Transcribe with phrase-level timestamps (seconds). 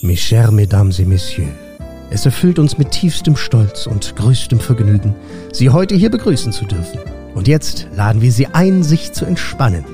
[0.00, 1.50] Mes chers Mesdames et Messieurs,
[2.10, 5.12] es erfüllt uns mit tiefstem Stolz und größtem Vergnügen,
[5.52, 7.00] Sie heute hier begrüßen zu dürfen.
[7.34, 9.84] Und jetzt laden wir Sie ein, sich zu entspannen.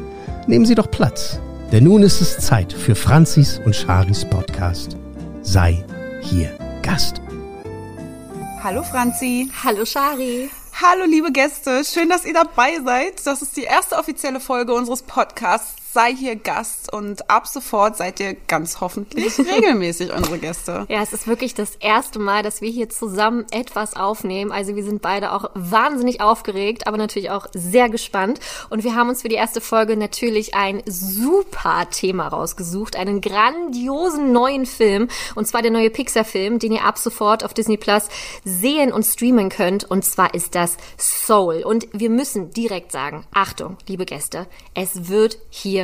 [0.46, 1.40] Nehmen Sie doch Platz,
[1.72, 4.98] denn nun ist es Zeit für Franzis und Charis Podcast.
[5.40, 5.82] Sei
[6.20, 6.50] hier
[6.82, 7.22] Gast.
[8.62, 9.50] Hallo Franzi.
[9.64, 10.50] Hallo Shari.
[10.82, 13.26] Hallo liebe Gäste, schön, dass ihr dabei seid.
[13.26, 18.18] Das ist die erste offizielle Folge unseres Podcasts sei hier Gast und ab sofort seid
[18.18, 20.86] ihr ganz hoffentlich regelmäßig unsere Gäste.
[20.88, 24.50] Ja, es ist wirklich das erste Mal, dass wir hier zusammen etwas aufnehmen.
[24.50, 28.40] Also wir sind beide auch wahnsinnig aufgeregt, aber natürlich auch sehr gespannt.
[28.70, 34.32] Und wir haben uns für die erste Folge natürlich ein super Thema rausgesucht, einen grandiosen
[34.32, 35.06] neuen Film.
[35.36, 38.08] Und zwar der neue Pixar-Film, den ihr ab sofort auf Disney Plus
[38.44, 39.84] sehen und streamen könnt.
[39.84, 41.62] Und zwar ist das Soul.
[41.62, 45.83] Und wir müssen direkt sagen, Achtung, liebe Gäste, es wird hier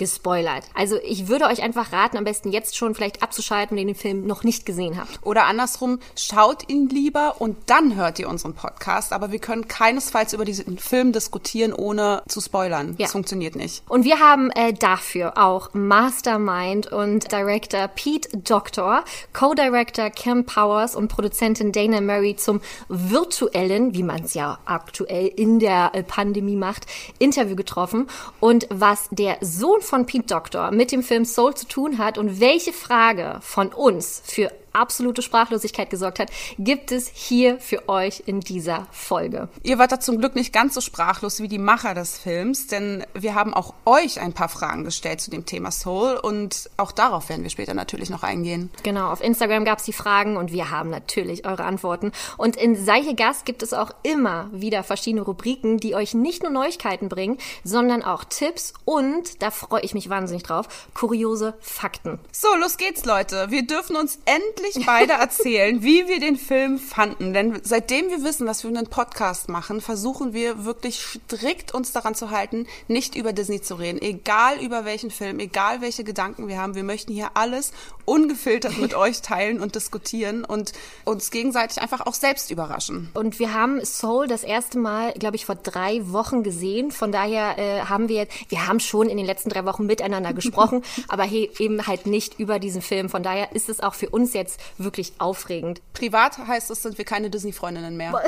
[0.00, 0.64] gespoilert.
[0.74, 4.00] Also ich würde euch einfach raten, am besten jetzt schon vielleicht abzuschalten, wenn ihr den
[4.00, 5.20] Film noch nicht gesehen habt.
[5.22, 9.12] Oder andersrum, schaut ihn lieber und dann hört ihr unseren Podcast.
[9.12, 12.94] Aber wir können keinesfalls über diesen Film diskutieren, ohne zu spoilern.
[12.96, 13.04] Ja.
[13.04, 13.82] Das funktioniert nicht.
[13.90, 21.08] Und wir haben äh, dafür auch Mastermind und Director Pete Doctor, Co-Director Kim Powers und
[21.08, 26.86] Produzentin Dana Murray zum virtuellen, wie man es ja aktuell in der äh, Pandemie macht,
[27.18, 28.06] Interview getroffen.
[28.40, 32.38] Und was der Sohn von Pete Doctor mit dem Film Soul zu tun hat und
[32.38, 38.40] welche Frage von uns für absolute Sprachlosigkeit gesorgt hat, gibt es hier für euch in
[38.40, 39.48] dieser Folge.
[39.62, 43.04] Ihr wart da zum Glück nicht ganz so sprachlos wie die Macher des Films, denn
[43.14, 47.28] wir haben auch euch ein paar Fragen gestellt zu dem Thema Soul und auch darauf
[47.28, 48.70] werden wir später natürlich noch eingehen.
[48.82, 52.12] Genau, auf Instagram gab es die Fragen und wir haben natürlich eure Antworten.
[52.36, 56.52] Und in Seiche Gast gibt es auch immer wieder verschiedene Rubriken, die euch nicht nur
[56.52, 62.18] Neuigkeiten bringen, sondern auch Tipps und, da freue ich mich wahnsinnig drauf, kuriose Fakten.
[62.32, 63.46] So, los geht's, Leute.
[63.50, 67.32] Wir dürfen uns endlich endlich beide erzählen, wie wir den Film fanden.
[67.32, 72.14] Denn seitdem wir wissen, dass wir einen Podcast machen, versuchen wir wirklich strikt uns daran
[72.14, 74.00] zu halten, nicht über Disney zu reden.
[74.00, 76.74] Egal über welchen Film, egal welche Gedanken wir haben.
[76.74, 77.72] Wir möchten hier alles
[78.04, 80.72] ungefiltert mit euch teilen und diskutieren und
[81.04, 83.10] uns gegenseitig einfach auch selbst überraschen.
[83.14, 86.90] Und wir haben Soul das erste Mal, glaube ich, vor drei Wochen gesehen.
[86.90, 90.32] Von daher äh, haben wir jetzt, wir haben schon in den letzten drei Wochen miteinander
[90.32, 93.08] gesprochen, aber hey, eben halt nicht über diesen Film.
[93.08, 95.80] Von daher ist es auch für uns jetzt jetzt wirklich aufregend.
[95.92, 98.12] Privat heißt es, sind wir keine Disney-Freundinnen mehr.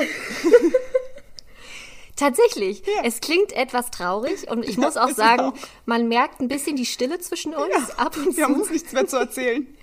[2.15, 2.83] Tatsächlich.
[2.85, 3.03] Ja.
[3.03, 5.53] Es klingt etwas traurig und ich ja, muss auch sagen, auch.
[5.85, 8.37] man merkt ein bisschen die Stille zwischen uns ja, ab und wir zu.
[8.37, 9.67] Wir haben uns nichts mehr zu erzählen.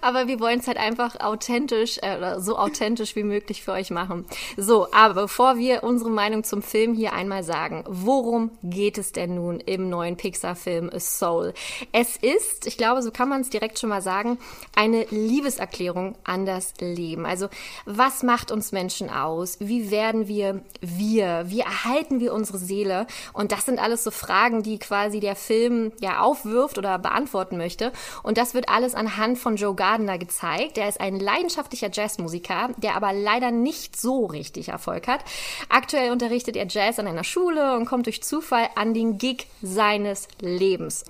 [0.00, 4.26] Aber wir wollen es halt einfach authentisch, äh, so authentisch wie möglich für euch machen.
[4.56, 9.34] So, aber bevor wir unsere Meinung zum Film hier einmal sagen, worum geht es denn
[9.34, 11.54] nun im neuen Pixar-Film Soul?
[11.92, 14.38] Es ist, ich glaube, so kann man es direkt schon mal sagen,
[14.74, 17.26] eine Liebeserklärung an das Leben.
[17.26, 17.48] Also,
[17.84, 19.58] was macht uns Menschen aus?
[19.60, 21.44] Wie werden wir wir?
[21.46, 23.06] Wie erhalten wir unsere Seele?
[23.32, 27.92] Und das sind alles so Fragen, die quasi der Film ja aufwirft oder beantworten möchte.
[28.22, 30.78] Und das wird alles anhand von Joe Gardner gezeigt.
[30.78, 35.22] Er ist ein leidenschaftlicher Jazzmusiker, der aber leider nicht so richtig Erfolg hat.
[35.68, 40.28] Aktuell unterrichtet er Jazz an einer Schule und kommt durch Zufall an den Gig seines
[40.40, 41.04] Lebens.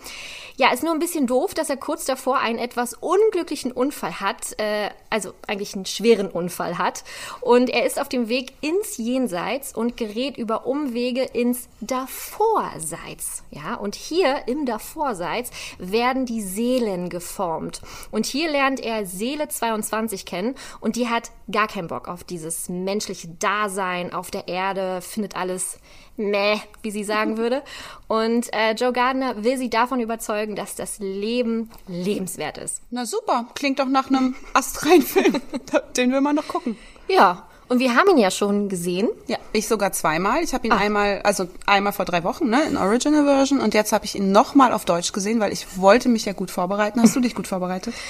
[0.56, 4.58] Ja, ist nur ein bisschen doof, dass er kurz davor einen etwas unglücklichen Unfall hat,
[4.58, 7.02] äh, also eigentlich einen schweren Unfall hat.
[7.40, 13.42] Und er ist auf dem Weg ins Jenseits und gerät über Umwege ins Davorseits.
[13.50, 17.80] Ja, und hier im Davorseits werden die Seelen geformt.
[18.12, 22.24] Und und hier lernt er Seele 22 kennen und die hat gar keinen Bock auf
[22.24, 25.76] dieses menschliche Dasein auf der Erde, findet alles
[26.16, 27.62] meh, wie sie sagen würde.
[28.08, 32.80] Und äh, Joe Gardner will sie davon überzeugen, dass das Leben lebenswert ist.
[32.88, 35.42] Na super, klingt doch nach einem astreinen Film.
[35.98, 36.78] Den will man noch gucken.
[37.08, 39.08] Ja, und wir haben ihn ja schon gesehen.
[39.26, 40.42] Ja, ich sogar zweimal.
[40.42, 40.80] Ich habe ihn Ach.
[40.80, 44.32] einmal, also einmal vor drei Wochen, ne, in Original Version und jetzt habe ich ihn
[44.32, 47.00] nochmal auf Deutsch gesehen, weil ich wollte mich ja gut vorbereiten.
[47.00, 47.94] Hast du dich gut vorbereitet?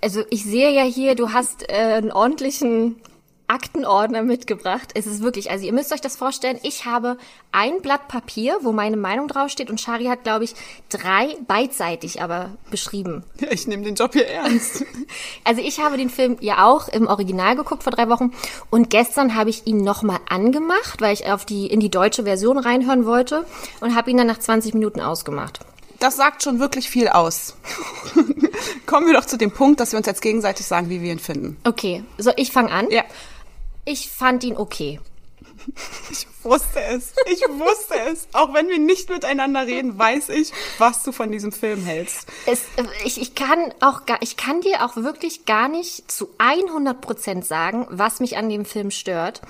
[0.00, 2.96] Also ich sehe ja hier, du hast äh, einen ordentlichen
[3.50, 4.92] Aktenordner mitgebracht.
[4.94, 7.18] Es ist wirklich, also ihr müsst euch das vorstellen, ich habe
[7.50, 10.54] ein Blatt Papier, wo meine Meinung draufsteht und Shari hat, glaube ich,
[10.88, 13.24] drei beidseitig aber beschrieben.
[13.40, 14.84] Ja, ich nehme den Job hier ernst.
[15.44, 18.32] also ich habe den Film ja auch im Original geguckt vor drei Wochen
[18.70, 22.56] und gestern habe ich ihn nochmal angemacht, weil ich auf die, in die deutsche Version
[22.56, 23.44] reinhören wollte
[23.80, 25.58] und habe ihn dann nach 20 Minuten ausgemacht.
[25.98, 27.56] Das sagt schon wirklich viel aus.
[28.86, 31.18] Kommen wir doch zu dem Punkt, dass wir uns jetzt gegenseitig sagen, wie wir ihn
[31.18, 31.58] finden.
[31.64, 32.90] Okay, so ich fange an.
[32.90, 33.02] Ja.
[33.90, 35.00] Ich fand ihn okay.
[36.12, 37.12] Ich wusste es.
[37.30, 38.28] Ich wusste es.
[38.32, 42.26] Auch wenn wir nicht miteinander reden, weiß ich, was du von diesem Film hältst.
[42.46, 46.30] Es, äh, ich, ich kann auch gar, ich kann dir auch wirklich gar nicht zu
[46.38, 49.42] 100 Prozent sagen, was mich an dem Film stört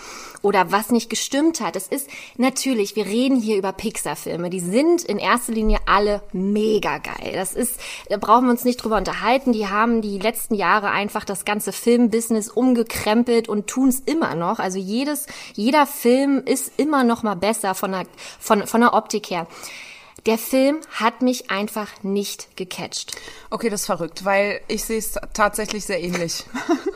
[0.42, 1.76] oder was nicht gestimmt hat.
[1.76, 4.50] Es ist natürlich, wir reden hier über Pixar-Filme.
[4.50, 7.32] Die sind in erster Linie alle mega geil.
[7.34, 7.78] Das ist,
[8.08, 9.52] da brauchen wir uns nicht drüber unterhalten.
[9.52, 14.58] Die haben die letzten Jahre einfach das ganze Filmbusiness umgekrempelt und tun es immer noch.
[14.58, 18.06] Also jedes, jeder Film ist immer noch mal besser von der,
[18.38, 19.46] von, von der Optik her.
[20.26, 23.16] Der Film hat mich einfach nicht gecatcht.
[23.48, 26.44] Okay, das ist verrückt, weil ich sehe es tatsächlich sehr ähnlich.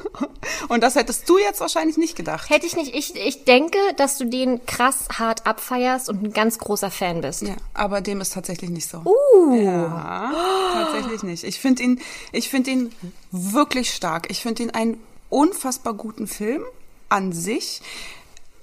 [0.69, 2.51] Und das hättest du jetzt wahrscheinlich nicht gedacht.
[2.51, 2.95] Hätte ich nicht.
[2.95, 7.43] Ich, ich denke, dass du den krass hart abfeierst und ein ganz großer Fan bist.
[7.43, 8.99] Ja, aber dem ist tatsächlich nicht so.
[8.99, 9.55] Uh.
[9.55, 10.33] Ja,
[10.75, 11.45] tatsächlich nicht.
[11.45, 12.01] Ich finde ihn,
[12.33, 12.93] ich finde ihn
[13.31, 14.31] wirklich stark.
[14.31, 16.63] Ich finde ihn einen unfassbar guten Film
[17.09, 17.81] an sich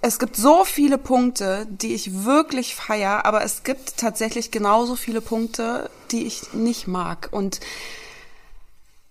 [0.02, 5.22] es gibt so viele Punkte, die ich wirklich feier, aber es gibt tatsächlich genauso viele
[5.22, 7.30] Punkte, die ich nicht mag.
[7.32, 7.60] Und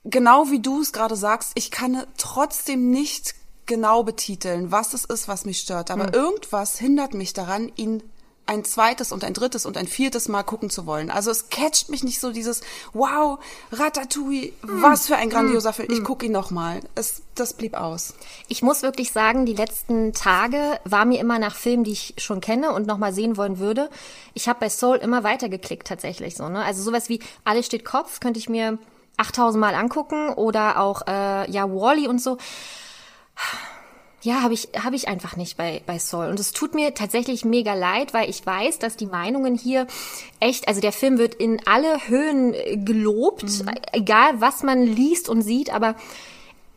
[0.04, 3.34] genau wie du es gerade sagst, ich kann trotzdem nicht
[3.66, 5.92] genau betiteln, was es ist, was mich stört.
[5.92, 6.14] Aber mhm.
[6.14, 8.02] irgendwas hindert mich daran, ihn
[8.50, 11.08] ein zweites und ein drittes und ein viertes Mal gucken zu wollen.
[11.08, 12.62] Also es catcht mich nicht so dieses
[12.93, 13.38] Wow,
[13.70, 14.82] Ratatouille, mm.
[14.82, 15.75] was für ein grandioser mm.
[15.75, 15.88] Film.
[15.93, 16.81] Ich gucke ihn noch mal.
[16.97, 18.14] Es, das blieb aus.
[18.49, 22.41] Ich muss wirklich sagen, die letzten Tage war mir immer nach Filmen, die ich schon
[22.41, 23.88] kenne und noch mal sehen wollen würde.
[24.35, 26.49] Ich habe bei Soul immer weitergeklickt tatsächlich so.
[26.49, 26.64] Ne?
[26.64, 28.79] Also sowas wie Alles steht Kopf könnte ich mir
[29.17, 32.37] 8000 Mal angucken oder auch äh, ja Wally -E und so
[34.22, 36.26] ja, habe ich, hab ich einfach nicht bei, bei Soul.
[36.26, 39.87] Und es tut mir tatsächlich mega leid, weil ich weiß, dass die Meinungen hier
[40.40, 43.70] echt, also der Film wird in alle Höhen äh, gelobt, mhm.
[43.93, 45.94] egal was man liest und sieht, aber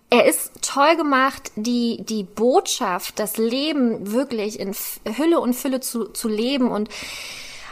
[0.09, 4.73] er ist toll gemacht, die, die Botschaft, das Leben wirklich in
[5.17, 6.87] Hülle und Fülle zu, zu leben und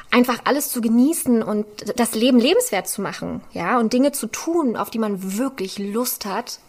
[0.09, 1.65] einfach alles zu genießen und
[1.95, 6.25] das Leben lebenswert zu machen, ja, und Dinge zu tun, auf die man wirklich Lust
[6.25, 6.59] hat,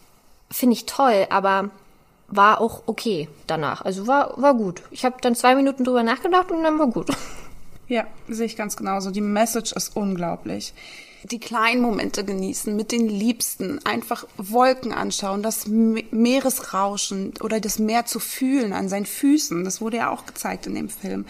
[0.50, 1.70] finde ich toll, aber
[2.32, 3.82] war auch okay danach.
[3.82, 4.82] Also war, war gut.
[4.90, 7.10] Ich habe dann zwei Minuten drüber nachgedacht und dann war gut.
[7.88, 9.10] Ja, sehe ich ganz genauso.
[9.10, 10.72] Die Message ist unglaublich.
[11.24, 18.06] Die kleinen Momente genießen, mit den Liebsten, einfach Wolken anschauen, das Meeresrauschen oder das Meer
[18.06, 19.62] zu fühlen an seinen Füßen.
[19.64, 21.26] Das wurde ja auch gezeigt in dem Film.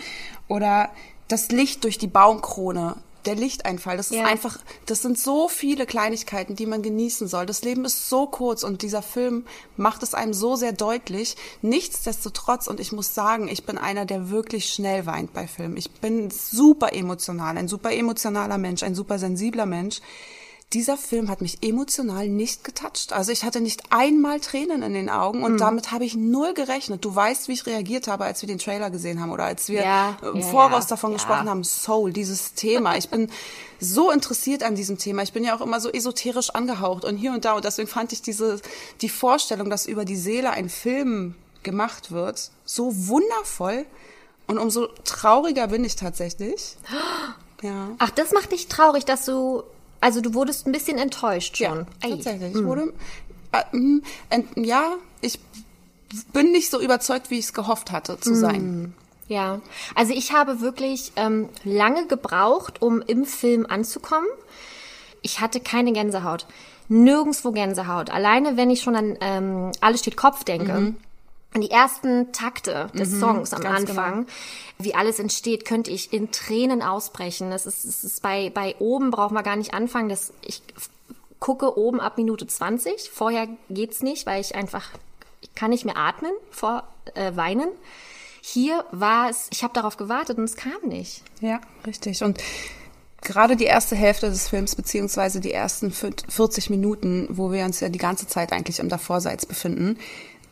[0.46, 0.90] Oder
[1.26, 2.96] das Licht durch die Baumkrone
[3.26, 3.96] der Lichteinfall.
[3.96, 4.24] Das ist ja.
[4.24, 7.46] einfach, das sind so viele Kleinigkeiten, die man genießen soll.
[7.46, 9.44] Das Leben ist so kurz und dieser Film
[9.76, 11.36] macht es einem so sehr deutlich.
[11.62, 15.76] Nichtsdestotrotz, und ich muss sagen, ich bin einer, der wirklich schnell weint bei Filmen.
[15.76, 20.00] Ich bin super emotional, ein super emotionaler Mensch, ein super sensibler Mensch
[20.72, 23.12] dieser Film hat mich emotional nicht getoucht.
[23.12, 25.58] Also ich hatte nicht einmal Tränen in den Augen und mhm.
[25.58, 27.04] damit habe ich null gerechnet.
[27.04, 29.82] Du weißt, wie ich reagiert habe, als wir den Trailer gesehen haben oder als wir
[29.82, 32.96] ja, im ja, Voraus ja, davon gesprochen haben, Soul, dieses Thema.
[32.96, 33.30] Ich bin
[33.80, 35.22] so interessiert an diesem Thema.
[35.22, 38.12] Ich bin ja auch immer so esoterisch angehaucht und hier und da und deswegen fand
[38.12, 38.60] ich diese
[39.00, 43.84] die Vorstellung, dass über die Seele ein Film gemacht wird, so wundervoll
[44.46, 46.76] und umso trauriger bin ich tatsächlich.
[47.64, 47.90] Ja.
[47.98, 49.62] Ach, das macht dich traurig, dass du
[50.02, 51.86] also du wurdest ein bisschen enttäuscht schon.
[52.02, 52.50] Ja, tatsächlich.
[52.50, 52.66] Ich hm.
[52.66, 52.92] wurde,
[53.52, 54.02] äh, hm,
[54.56, 55.38] ja, ich
[56.32, 58.60] bin nicht so überzeugt, wie ich es gehofft hatte zu sein.
[58.60, 58.94] Hm.
[59.28, 59.60] Ja,
[59.94, 64.26] also ich habe wirklich ähm, lange gebraucht, um im Film anzukommen.
[65.22, 66.46] Ich hatte keine Gänsehaut.
[66.88, 68.10] Nirgendwo Gänsehaut.
[68.10, 70.72] Alleine, wenn ich schon an ähm, Alles steht Kopf denke.
[70.72, 70.96] Mhm.
[71.54, 74.26] Die ersten Takte des mhm, Songs am Anfang, genau.
[74.78, 77.50] wie alles entsteht, könnte ich in Tränen ausbrechen.
[77.50, 80.08] Das ist, das ist bei, bei oben braucht man gar nicht anfangen.
[80.08, 80.62] Das, ich
[81.40, 83.10] gucke oben ab Minute 20.
[83.10, 84.90] Vorher geht's nicht, weil ich einfach,
[85.40, 87.68] ich kann nicht mehr atmen vor äh, Weinen.
[88.40, 91.22] Hier war es, ich habe darauf gewartet und es kam nicht.
[91.40, 92.22] Ja, richtig.
[92.22, 92.42] Und
[93.20, 97.88] gerade die erste Hälfte des Films, beziehungsweise die ersten 40 Minuten, wo wir uns ja
[97.88, 99.98] die ganze Zeit eigentlich im Davorseits befinden,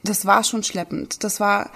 [0.03, 1.25] das war schon schleppend.
[1.25, 1.71] Das war,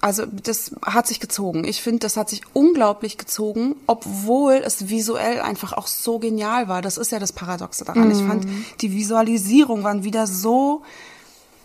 [0.00, 1.64] also das hat sich gezogen.
[1.64, 6.82] Ich finde, das hat sich unglaublich gezogen, obwohl es visuell einfach auch so genial war.
[6.82, 8.08] Das ist ja das Paradoxe daran.
[8.08, 8.12] Mm.
[8.12, 8.64] Ich fand, mhm.
[8.80, 10.82] die Visualisierung waren wieder so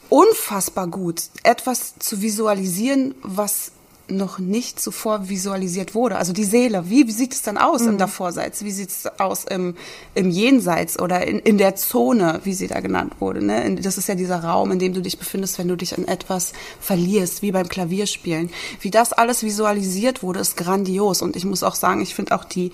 [0.09, 3.71] unfassbar gut, etwas zu visualisieren, was
[4.07, 6.17] noch nicht zuvor visualisiert wurde.
[6.17, 7.89] Also die Seele, wie, wie sieht es dann aus mhm.
[7.89, 8.63] im Davorseits?
[8.63, 9.75] Wie sieht es aus im,
[10.13, 13.43] im Jenseits oder in, in der Zone, wie sie da genannt wurde?
[13.43, 13.75] Ne?
[13.75, 16.53] Das ist ja dieser Raum, in dem du dich befindest, wenn du dich in etwas
[16.79, 18.49] verlierst, wie beim Klavierspielen.
[18.81, 21.21] Wie das alles visualisiert wurde, ist grandios.
[21.21, 22.71] Und ich muss auch sagen, ich finde auch die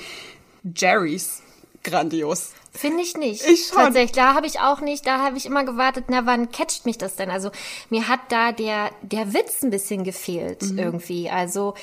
[0.64, 1.42] Jerrys
[1.84, 2.50] grandios.
[2.72, 3.44] Finde ich nicht.
[3.46, 3.78] Ich schon.
[3.78, 6.98] Tatsächlich, da habe ich auch nicht, da habe ich immer gewartet, na wann catcht mich
[6.98, 7.30] das denn?
[7.32, 7.50] Also
[7.90, 10.78] mir hat da der, der Witz ein bisschen gefehlt Mhm.
[10.78, 11.30] irgendwie.
[11.30, 11.74] Also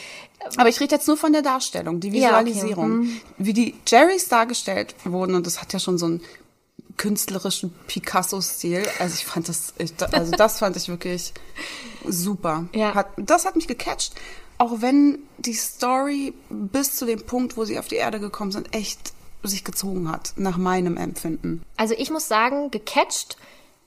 [0.57, 2.47] Aber ich rede jetzt nur von der Darstellung, die Ja, okay.
[2.47, 3.09] Visualisierung.
[3.37, 6.23] Wie die Jerrys dargestellt wurden, und das hat ja schon so einen
[6.97, 8.87] künstlerischen Picasso-Stil.
[8.99, 11.33] Also ich fand das, ich, also das fand ich wirklich
[12.07, 12.67] super.
[12.73, 12.95] Ja.
[12.95, 14.15] Hat, das hat mich gecatcht.
[14.59, 18.75] Auch wenn die Story bis zu dem Punkt, wo sie auf die Erde gekommen sind,
[18.75, 19.13] echt
[19.49, 21.63] sich gezogen hat, nach meinem Empfinden.
[21.77, 23.37] Also ich muss sagen, gecatcht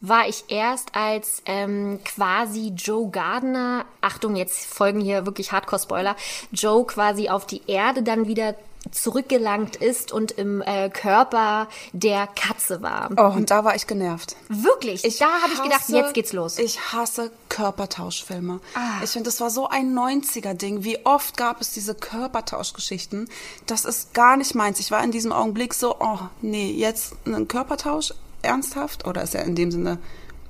[0.01, 6.16] war ich erst als ähm, quasi Joe Gardner, Achtung, jetzt folgen hier wirklich Hardcore-Spoiler,
[6.51, 8.56] Joe quasi auf die Erde dann wieder
[8.91, 13.10] zurückgelangt ist und im äh, Körper der Katze war.
[13.17, 14.36] Oh, und da war ich genervt.
[14.48, 16.58] Wirklich, da habe ich gedacht, jetzt geht's los.
[16.58, 16.62] Ah.
[16.62, 18.60] Ich hasse Körpertauschfilme.
[19.03, 20.84] Ich finde, das war so ein 90er-Ding.
[20.84, 23.29] Wie oft gab es diese Körpertauschgeschichten?
[23.65, 24.79] Das ist gar nicht meins.
[24.79, 28.13] Ich war in diesem Augenblick so, oh, nee, jetzt einen Körpertausch?
[28.41, 29.05] Ernsthaft?
[29.05, 30.00] Oder ist ja in dem Sinne,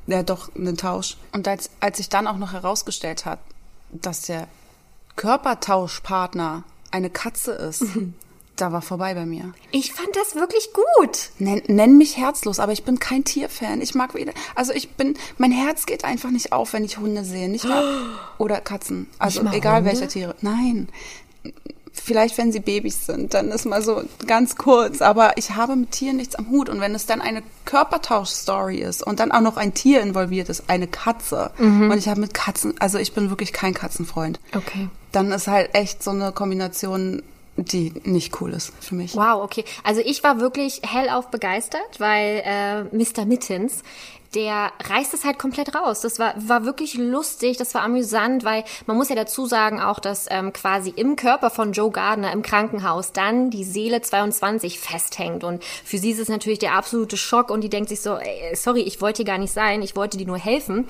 [0.08, 1.18] ja doch, ein Tausch.
[1.32, 3.40] Und als, als sich dann auch noch herausgestellt hat,
[3.92, 4.48] dass der
[5.16, 7.84] Körpertauschpartner eine Katze ist,
[8.62, 9.54] da war vorbei bei mir.
[9.72, 11.30] Ich fand das wirklich gut.
[11.40, 13.82] Nenn, nenn mich herzlos, aber ich bin kein Tierfan.
[13.82, 17.24] Ich mag weder, also ich bin, mein Herz geht einfach nicht auf, wenn ich Hunde
[17.24, 17.84] sehe, nicht mal,
[18.38, 19.08] oder Katzen.
[19.18, 20.36] Also egal welche Tiere.
[20.42, 20.90] Nein.
[21.92, 25.02] Vielleicht, wenn sie Babys sind, dann ist mal so ganz kurz.
[25.02, 26.70] Aber ich habe mit Tieren nichts am Hut.
[26.70, 30.70] Und wenn es dann eine Körpertausch-Story ist und dann auch noch ein Tier involviert ist,
[30.70, 31.52] eine Katze.
[31.60, 34.40] Und ich habe mit Katzen, also ich bin wirklich kein Katzenfreund.
[34.56, 34.90] Okay.
[35.12, 37.22] Dann ist halt echt so eine Kombination,
[37.64, 39.16] die nicht cool ist für mich.
[39.16, 39.64] Wow, okay.
[39.84, 43.26] Also ich war wirklich hellauf begeistert, weil äh, Mr.
[43.26, 43.84] Mittens,
[44.36, 46.02] der reißt es halt komplett raus.
[46.02, 50.00] Das war, war wirklich lustig, das war amüsant, weil man muss ja dazu sagen auch,
[50.00, 55.44] dass ähm, quasi im Körper von Joe Gardner im Krankenhaus dann die Seele 22 festhängt.
[55.44, 58.56] Und für sie ist es natürlich der absolute Schock und die denkt sich so, ey,
[58.56, 60.88] sorry, ich wollte hier gar nicht sein, ich wollte dir nur helfen.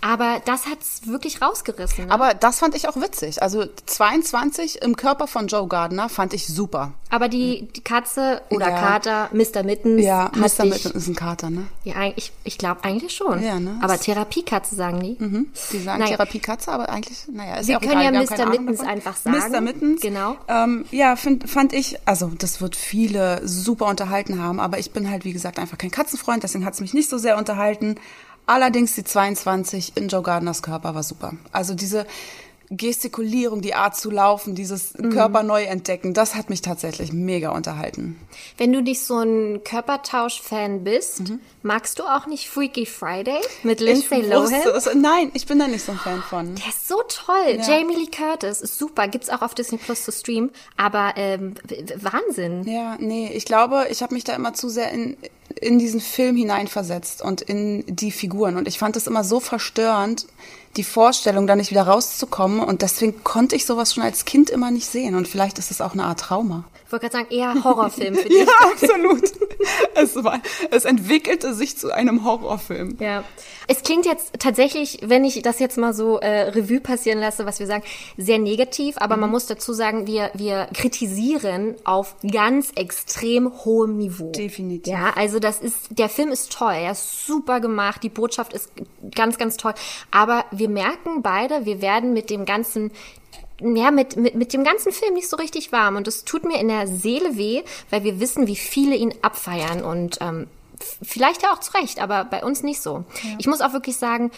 [0.00, 2.06] Aber das hat's wirklich rausgerissen.
[2.06, 2.12] Ne?
[2.12, 3.42] Aber das fand ich auch witzig.
[3.42, 6.92] Also 22 im Körper von Joe Gardner fand ich super.
[7.10, 8.78] Aber die, die Katze oder Ja.
[8.80, 9.62] Kater, Mr.
[9.62, 10.64] Mittens, Ja, Mr.
[10.64, 11.66] dich- Mitten ist ein Kater, ne?
[11.84, 13.42] Ja, eigentlich- ich glaube eigentlich schon.
[13.42, 13.78] Ja, ne?
[13.82, 15.16] Aber Therapiekatze sagen die.
[15.72, 16.16] Die sagen Naja.
[16.16, 18.48] Therapiekatze, aber eigentlich, naja, ist Wir ja auch können egal, ja Mr.
[18.48, 19.52] Mittens einfach sagen.
[19.52, 19.60] Mr.
[19.60, 20.00] Mittens.
[20.00, 20.36] Genau.
[20.48, 25.10] Ähm, ja, find, fand ich, also das wird viele super unterhalten haben, aber ich bin
[25.10, 27.96] halt, wie gesagt, einfach kein Katzenfreund, deswegen hat es mich nicht so sehr unterhalten.
[28.46, 31.34] Allerdings die 22 in Joe Gardners Körper war super.
[31.52, 32.06] Also diese
[32.76, 35.10] Gestikulierung, die Art zu laufen, dieses Mhm.
[35.10, 38.18] Körper neu entdecken, das hat mich tatsächlich mega unterhalten.
[38.58, 41.40] Wenn du nicht so ein Körpertausch-Fan bist, Mhm.
[41.62, 44.52] magst du auch nicht Freaky Friday mit Lindsay Lohan?
[44.74, 44.96] wusste.
[44.96, 46.54] Nein, ich bin da nicht so ein Fan von.
[46.54, 47.58] Der ist so toll.
[47.66, 49.08] Jamie Lee Curtis ist super.
[49.08, 50.50] Gibt's auch auf Disney Plus zu streamen.
[50.76, 51.54] Aber ähm,
[51.96, 52.64] Wahnsinn.
[52.64, 55.16] Ja, nee, ich glaube, ich habe mich da immer zu sehr in,
[55.60, 58.56] in diesen Film hineinversetzt und in die Figuren.
[58.56, 60.26] Und ich fand es immer so verstörend,
[60.76, 62.60] die Vorstellung, da nicht wieder rauszukommen.
[62.60, 65.14] Und deswegen konnte ich sowas schon als Kind immer nicht sehen.
[65.14, 66.64] Und vielleicht ist es auch eine Art Trauma.
[66.92, 68.38] Ich wollte gerade sagen, eher Horrorfilm für dich.
[68.40, 69.22] Ja, absolut.
[69.94, 72.98] es, war, es entwickelte sich zu einem Horrorfilm.
[73.00, 73.24] Ja.
[73.66, 77.60] Es klingt jetzt tatsächlich, wenn ich das jetzt mal so äh, Revue passieren lasse, was
[77.60, 77.82] wir sagen,
[78.18, 79.20] sehr negativ, aber Mhm.
[79.22, 84.30] man muss dazu sagen, wir, wir kritisieren auf ganz extrem hohem Niveau.
[84.32, 84.92] Definitiv.
[84.92, 88.70] Ja, also das ist, der Film ist toll, er ist super gemacht, die Botschaft ist
[89.14, 89.72] ganz, ganz toll,
[90.10, 92.90] aber wir merken beide, wir werden mit dem ganzen
[93.60, 95.96] ja, mit, mit, mit dem ganzen Film nicht so richtig warm.
[95.96, 99.82] Und es tut mir in der Seele weh, weil wir wissen, wie viele ihn abfeiern.
[99.82, 100.48] Und ähm,
[101.02, 103.04] vielleicht ja auch zu Recht, aber bei uns nicht so.
[103.38, 104.30] Ich muss auch wirklich sagen,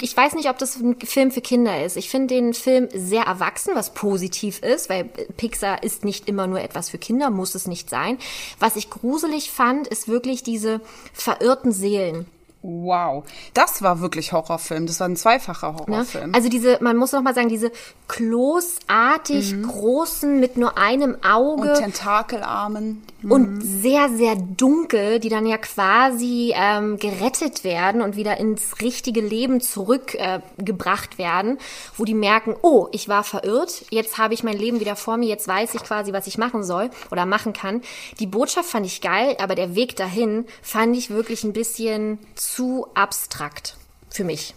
[0.00, 1.96] ich weiß nicht, ob das ein Film für Kinder ist.
[1.96, 6.60] Ich finde den Film sehr erwachsen, was positiv ist, weil Pixar ist nicht immer nur
[6.60, 8.18] etwas für Kinder, muss es nicht sein.
[8.60, 10.80] Was ich gruselig fand, ist wirklich diese
[11.12, 12.26] verirrten Seelen.
[12.62, 13.24] Wow.
[13.54, 14.86] Das war wirklich Horrorfilm.
[14.86, 15.78] Das war ein zweifacher Ne?
[15.78, 16.34] Horrorfilm.
[16.34, 17.70] Also diese, man muss noch mal sagen, diese
[18.08, 23.02] klosartig großen mit nur einem Auge und Tentakelarmen.
[23.22, 29.20] und sehr, sehr dunkel, die dann ja quasi ähm, gerettet werden und wieder ins richtige
[29.20, 31.58] Leben zurückgebracht äh, werden,
[31.96, 35.28] wo die merken, oh, ich war verirrt, jetzt habe ich mein Leben wieder vor mir,
[35.28, 37.82] jetzt weiß ich quasi, was ich machen soll oder machen kann.
[38.18, 42.47] Die Botschaft fand ich geil, aber der Weg dahin fand ich wirklich ein bisschen zu
[42.94, 43.76] abstrakt
[44.10, 44.54] für mich.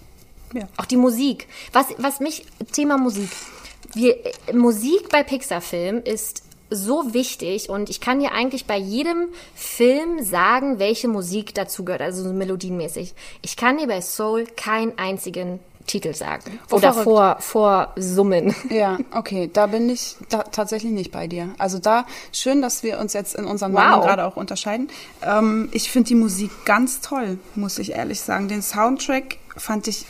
[0.54, 0.68] Ja.
[0.78, 1.48] Auch die Musik.
[1.72, 3.30] Was, was mich, Thema Musik.
[3.94, 9.28] Wir, äh, Musik bei Pixar-Filmen ist so wichtig und ich kann dir eigentlich bei jedem
[9.56, 13.14] Film sagen, welche Musik dazu gehört, also so melodienmäßig.
[13.42, 17.04] Ich kann dir bei Soul keinen einzigen Titel sagen Oh, oder verrückt.
[17.04, 18.56] vor, vor Summen.
[18.70, 21.50] Ja, okay, da bin ich da tatsächlich nicht bei dir.
[21.58, 23.80] Also da schön, dass wir uns jetzt in unseren Wow.
[23.80, 24.90] Meinungen gerade auch unterscheiden.
[25.22, 28.48] Ähm, ich finde die Musik ganz toll, muss ich ehrlich sagen.
[28.48, 30.06] Den Soundtrack fand ich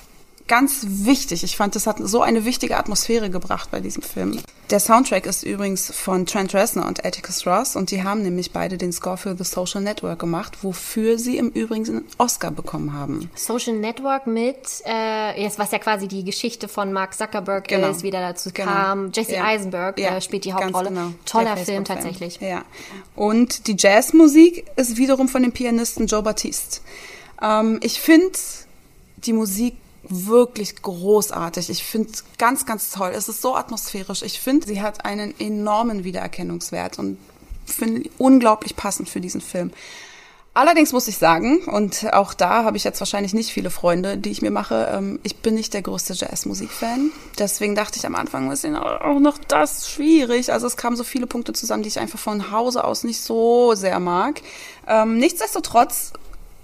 [0.51, 1.45] ganz wichtig.
[1.45, 4.37] Ich fand, das hat so eine wichtige Atmosphäre gebracht bei diesem Film.
[4.69, 8.77] Der Soundtrack ist übrigens von Trent Reznor und Atticus Ross und die haben nämlich beide
[8.77, 13.29] den Score für The Social Network gemacht, wofür sie im Übrigen einen Oscar bekommen haben.
[13.33, 17.89] Social Network mit, äh, jetzt, was ja quasi die Geschichte von Mark Zuckerberg Genau.
[17.89, 18.69] ist, wie der dazu Genau.
[18.71, 19.11] kam.
[19.13, 19.45] Jesse Ja.
[19.45, 20.89] Eisenberg Ja, äh, spielt die Hauptrolle.
[20.89, 21.13] genau.
[21.25, 22.41] Toller Film tatsächlich.
[22.41, 22.63] Ja.
[23.15, 26.81] Und die Jazzmusik ist wiederum von dem Pianisten Joe Baptiste.
[27.41, 28.31] Ähm, ich finde
[29.17, 29.75] die Musik
[30.11, 31.69] wirklich großartig.
[31.69, 33.11] Ich finde ganz, ganz toll.
[33.15, 34.21] Es ist so atmosphärisch.
[34.21, 37.17] Ich finde, sie hat einen enormen Wiedererkennungswert und
[37.65, 39.71] finde unglaublich passend für diesen Film.
[40.53, 44.31] Allerdings muss ich sagen, und auch da habe ich jetzt wahrscheinlich nicht viele Freunde, die
[44.31, 47.09] ich mir mache, ähm, ich bin nicht der größte Jazzmusik-Fan.
[47.39, 50.51] Deswegen dachte ich am Anfang ein bisschen auch noch das schwierig.
[50.51, 53.75] Also es kamen so viele Punkte zusammen, die ich einfach von Hause aus nicht so
[53.75, 54.41] sehr mag.
[54.87, 56.11] Ähm, nichtsdestotrotz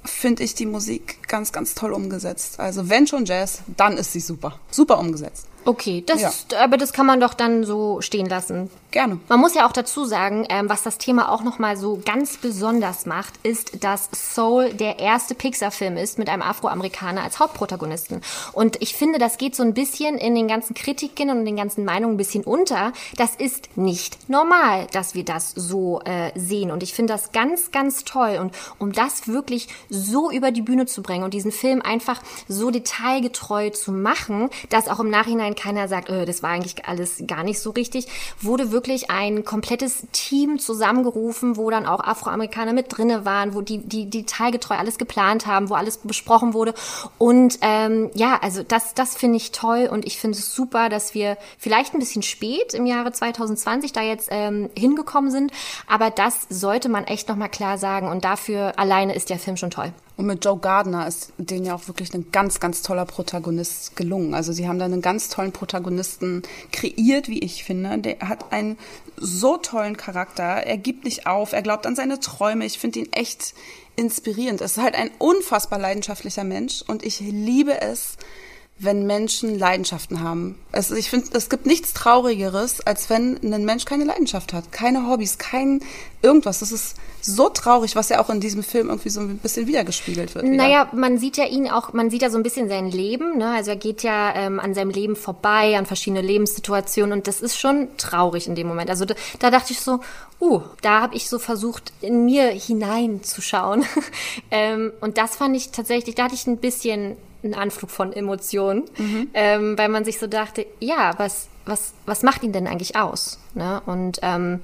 [0.10, 2.60] finde ich die Musik ganz, ganz toll umgesetzt.
[2.60, 4.60] Also wenn schon Jazz, dann ist sie super.
[4.72, 5.46] Super umgesetzt.
[5.66, 6.32] Okay, das, Ja.
[6.64, 8.70] aber das kann man doch dann so stehen lassen.
[8.98, 9.20] Gerne.
[9.30, 13.06] Man muss ja auch dazu sagen, ähm, was das Thema auch nochmal so ganz besonders
[13.06, 18.22] macht, ist, dass Soul der erste Pixar-Film ist mit einem Afroamerikaner als Hauptprotagonisten.
[18.54, 21.86] Und ich finde, das geht so ein bisschen in den ganzen Kritiken und den ganzen
[21.86, 22.92] Meinungen ein bisschen unter.
[23.18, 26.72] Das ist nicht normal, dass wir das so äh, sehen.
[26.72, 28.40] Und ich finde das ganz, ganz toll.
[28.42, 32.72] Und um das wirklich so über die Bühne zu bringen und diesen Film einfach so
[32.72, 37.44] detailgetreu zu machen, dass auch im Nachhinein keiner sagt, äh, das war eigentlich alles gar
[37.44, 38.08] nicht so richtig,
[38.42, 43.80] wurde wirklich ein komplettes Team zusammengerufen, wo dann auch Afroamerikaner mit drinne waren, wo die,
[43.80, 46.74] die detailgetreu alles geplant haben, wo alles besprochen wurde.
[47.18, 51.14] Und ähm, ja, also das, das finde ich toll und ich finde es super, dass
[51.14, 55.52] wir vielleicht ein bisschen spät im Jahre 2020 da jetzt ähm, hingekommen sind,
[55.88, 59.72] aber das sollte man echt nochmal klar sagen und dafür alleine ist der Film schon
[59.72, 59.94] toll.
[60.18, 64.34] Und mit Joe Gardner ist denen ja auch wirklich ein ganz, ganz toller Protagonist gelungen.
[64.34, 68.00] Also sie haben da einen ganz tollen Protagonisten kreiert, wie ich finde.
[68.00, 68.80] Der hat einen
[69.16, 70.44] so tollen Charakter.
[70.44, 72.66] Er gibt nicht auf, er glaubt an seine Träume.
[72.66, 73.54] Ich finde ihn echt
[73.96, 74.62] inspirierend.
[74.62, 78.18] Es ist halt ein unfassbar leidenschaftlicher Mensch und ich liebe es,
[78.80, 80.56] wenn Menschen Leidenschaften haben.
[80.72, 85.08] Es, ich finde, es gibt nichts Traurigeres, als wenn ein Mensch keine Leidenschaft hat, keine
[85.08, 85.82] Hobbys, kein
[86.22, 86.60] irgendwas.
[86.60, 90.36] Das ist so traurig, was ja auch in diesem Film irgendwie so ein bisschen wiedergespiegelt
[90.36, 90.46] wird.
[90.46, 93.52] Naja, man sieht ja ihn auch, man sieht ja so ein bisschen sein Leben, ne?
[93.56, 97.60] Also er geht ja ähm, an seinem Leben vorbei, an verschiedene Lebenssituationen und das ist
[97.60, 98.92] schon traurig in dem Moment.
[98.92, 100.02] Also da, da dachte ich so,
[100.40, 103.86] uh, da habe ich so versucht, in mir hineinzuschauen.
[104.52, 108.86] ähm, und das fand ich tatsächlich, da hatte ich ein bisschen einen Anflug von Emotionen,
[109.34, 113.40] ähm, weil man sich so dachte, ja, was, was, was macht ihn denn eigentlich aus?
[113.54, 113.82] Ne?
[113.86, 114.62] Und ähm,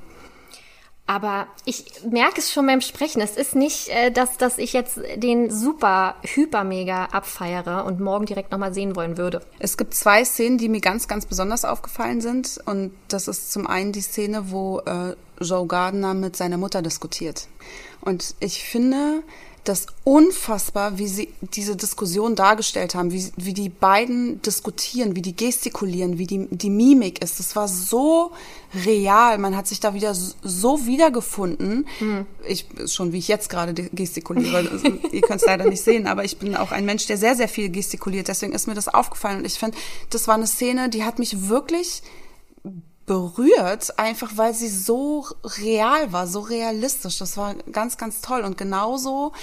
[1.06, 3.22] aber ich merke es schon beim Sprechen.
[3.22, 8.26] Es ist nicht, äh, dass, dass ich jetzt den super, hyper, mega abfeiere und morgen
[8.26, 9.42] direkt nochmal sehen wollen würde.
[9.60, 12.58] Es gibt zwei Szenen, die mir ganz, ganz besonders aufgefallen sind.
[12.66, 17.48] Und das ist zum einen die Szene, wo äh, Joe Gardner mit seiner Mutter diskutiert.
[18.00, 19.24] Und ich finde
[19.64, 25.36] das unfassbar, wie sie diese Diskussion dargestellt haben, wie, wie die beiden diskutieren, wie die
[25.36, 27.40] gestikulieren, wie die, die Mimik ist.
[27.40, 28.32] Das war so
[28.86, 29.38] real.
[29.38, 31.88] Man hat sich da wieder so- wiedergefunden.
[32.46, 34.58] Ich, schon wie ich jetzt gerade gestikuliere.
[34.70, 37.36] Also, ihr könnt es leider nicht sehen, aber ich bin auch ein Mensch, der sehr,
[37.36, 38.28] sehr viel gestikuliert.
[38.28, 39.40] Deswegen ist mir das aufgefallen.
[39.40, 39.78] Und ich finde,
[40.10, 42.02] das war eine Szene, die hat mich wirklich
[43.06, 47.18] berührt, einfach weil sie so real war, so realistisch.
[47.18, 48.42] Das war ganz, ganz toll.
[48.42, 49.34] Und genauso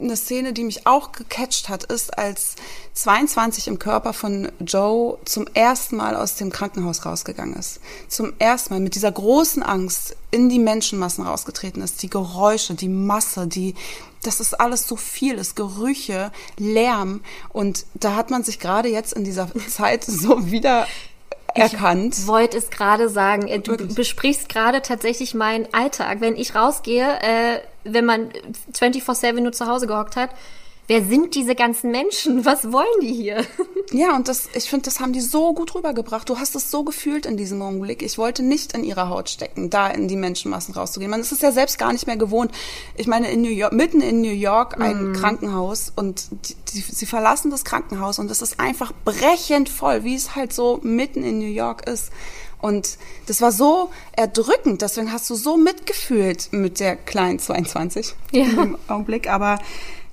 [0.00, 2.56] eine Szene, die mich auch gecatcht hat, ist, als
[2.94, 7.80] 22 im Körper von Joe zum ersten Mal aus dem Krankenhaus rausgegangen ist.
[8.08, 12.02] Zum ersten Mal mit dieser großen Angst in die Menschenmassen rausgetreten ist.
[12.02, 13.74] Die Geräusche, die Masse, die,
[14.22, 17.20] das ist alles so viel, es Gerüche, Lärm.
[17.50, 20.86] Und da hat man sich gerade jetzt in dieser Zeit so wieder
[21.54, 22.18] erkannt.
[22.18, 23.46] Ich wollte es gerade sagen.
[23.48, 23.94] Äh, Du Wirklich?
[23.94, 26.20] besprichst gerade tatsächlich meinen Alltag.
[26.20, 28.30] Wenn ich rausgehe, äh, wenn man
[28.74, 30.30] 24-7 nur zu Hause gehockt hat,
[30.90, 32.44] wer sind diese ganzen Menschen?
[32.44, 33.46] Was wollen die hier?
[33.92, 36.28] Ja, und das, ich finde, das haben die so gut rübergebracht.
[36.28, 38.02] Du hast es so gefühlt in diesem Augenblick.
[38.04, 41.10] Ich wollte nicht in ihrer Haut stecken, da in die Menschenmassen rauszugehen.
[41.10, 42.52] Man ist es ja selbst gar nicht mehr gewohnt.
[42.96, 47.04] Ich meine, in New York, mitten in New York ein Krankenhaus und die, die, sie
[47.06, 51.40] verlassen das Krankenhaus und es ist einfach brechend voll, wie es halt so mitten in
[51.40, 52.12] New York ist.
[52.60, 58.44] Und das war so erdrückend, deswegen hast du so mitgefühlt mit der kleinen 22 Ja.
[58.44, 59.28] im Augenblick.
[59.28, 59.58] Aber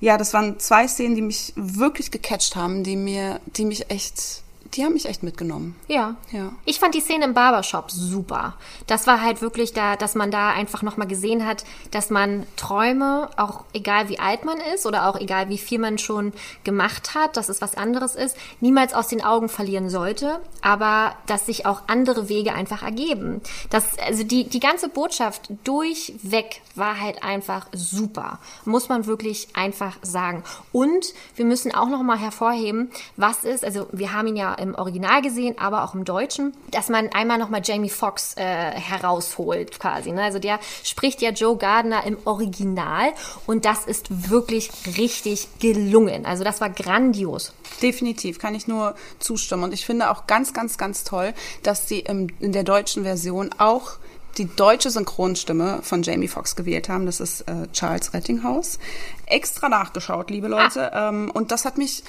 [0.00, 4.42] ja, das waren zwei Szenen, die mich wirklich gecatcht haben, die mir, die mich echt,
[4.74, 5.76] die haben mich echt mitgenommen.
[5.86, 6.16] Ja.
[6.30, 6.52] Ja.
[6.64, 8.54] Ich fand die Szene im Barbershop super.
[8.86, 13.30] Das war halt wirklich da, dass man da einfach nochmal gesehen hat, dass man Träume,
[13.36, 16.32] auch egal wie alt man ist oder auch egal wie viel man schon
[16.64, 21.46] gemacht hat, dass es was anderes ist, niemals aus den Augen verlieren sollte, aber dass
[21.46, 23.40] sich auch andere Wege einfach ergeben.
[23.70, 28.38] Das, also die, die ganze Botschaft durchweg war halt einfach super.
[28.64, 30.42] Muss man wirklich einfach sagen.
[30.72, 35.22] Und wir müssen auch nochmal hervorheben, was ist, also wir haben ihn ja im Original
[35.22, 40.12] gesehen, aber auch im Deutschen, dass man einmal nochmal Jamie Foxx äh, herausholt quasi.
[40.12, 40.22] Ne?
[40.22, 43.12] Also der spricht ja Joe Gardner im Original
[43.46, 46.26] und das ist wirklich richtig gelungen.
[46.26, 47.52] Also das war grandios.
[47.82, 49.64] Definitiv, kann ich nur zustimmen.
[49.64, 53.50] Und ich finde auch ganz, ganz, ganz toll, dass sie im, in der deutschen Version
[53.58, 53.98] auch
[54.38, 57.06] die deutsche Synchronstimme von Jamie Foxx gewählt haben.
[57.06, 58.78] Das ist äh, Charles Rettinghaus.
[59.26, 60.90] Extra nachgeschaut, liebe Leute.
[60.94, 62.04] Ähm, und das hat mich,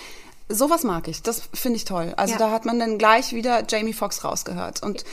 [0.49, 1.21] sowas mag ich.
[1.21, 2.13] Das finde ich toll.
[2.17, 2.39] Also Ja.
[2.39, 4.83] da hat man dann gleich wieder Jamie Foxx rausgehört.
[4.83, 5.05] Und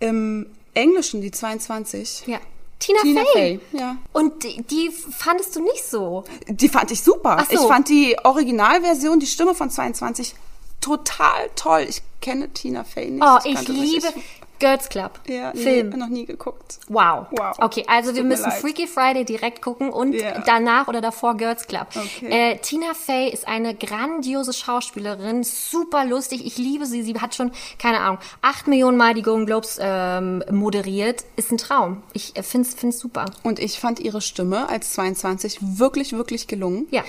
[0.00, 2.40] im Englischen, die 22, Ja.
[2.78, 3.60] Tina, Tina Fey.
[3.70, 3.96] Fey, ja.
[4.12, 6.24] Und die, die fandest du nicht so.
[6.48, 7.44] Die fand ich super.
[7.48, 7.54] So.
[7.54, 10.34] Ich fand die Originalversion, die Stimme von 22,
[10.80, 11.86] total toll.
[11.88, 13.22] Ich kenne Tina Fey nicht.
[13.24, 14.18] Oh, ich sie liebe nicht.
[14.62, 15.20] Girls Club.
[15.28, 15.90] Ja, nee, Film.
[15.98, 16.78] noch nie geguckt.
[16.88, 17.26] Wow.
[17.32, 17.56] Wow.
[17.58, 18.60] Okay, also wir müssen leid.
[18.60, 20.38] Freaky Friday direkt gucken und Ja.
[20.46, 21.88] danach oder davor Girls Club.
[21.94, 22.52] Okay.
[22.52, 26.46] Äh, Tina Fey ist eine grandiose Schauspielerin, super lustig.
[26.46, 27.02] Ich liebe sie.
[27.02, 31.24] Sie hat schon, keine Ahnung, acht Millionen Mal die Golden Globes ähm, moderiert.
[31.36, 32.02] Ist ein Traum.
[32.12, 33.26] Ich äh, finde es super.
[33.42, 36.86] Und ich fand ihre Stimme als 22 wirklich, wirklich gelungen.
[36.92, 37.02] Ja.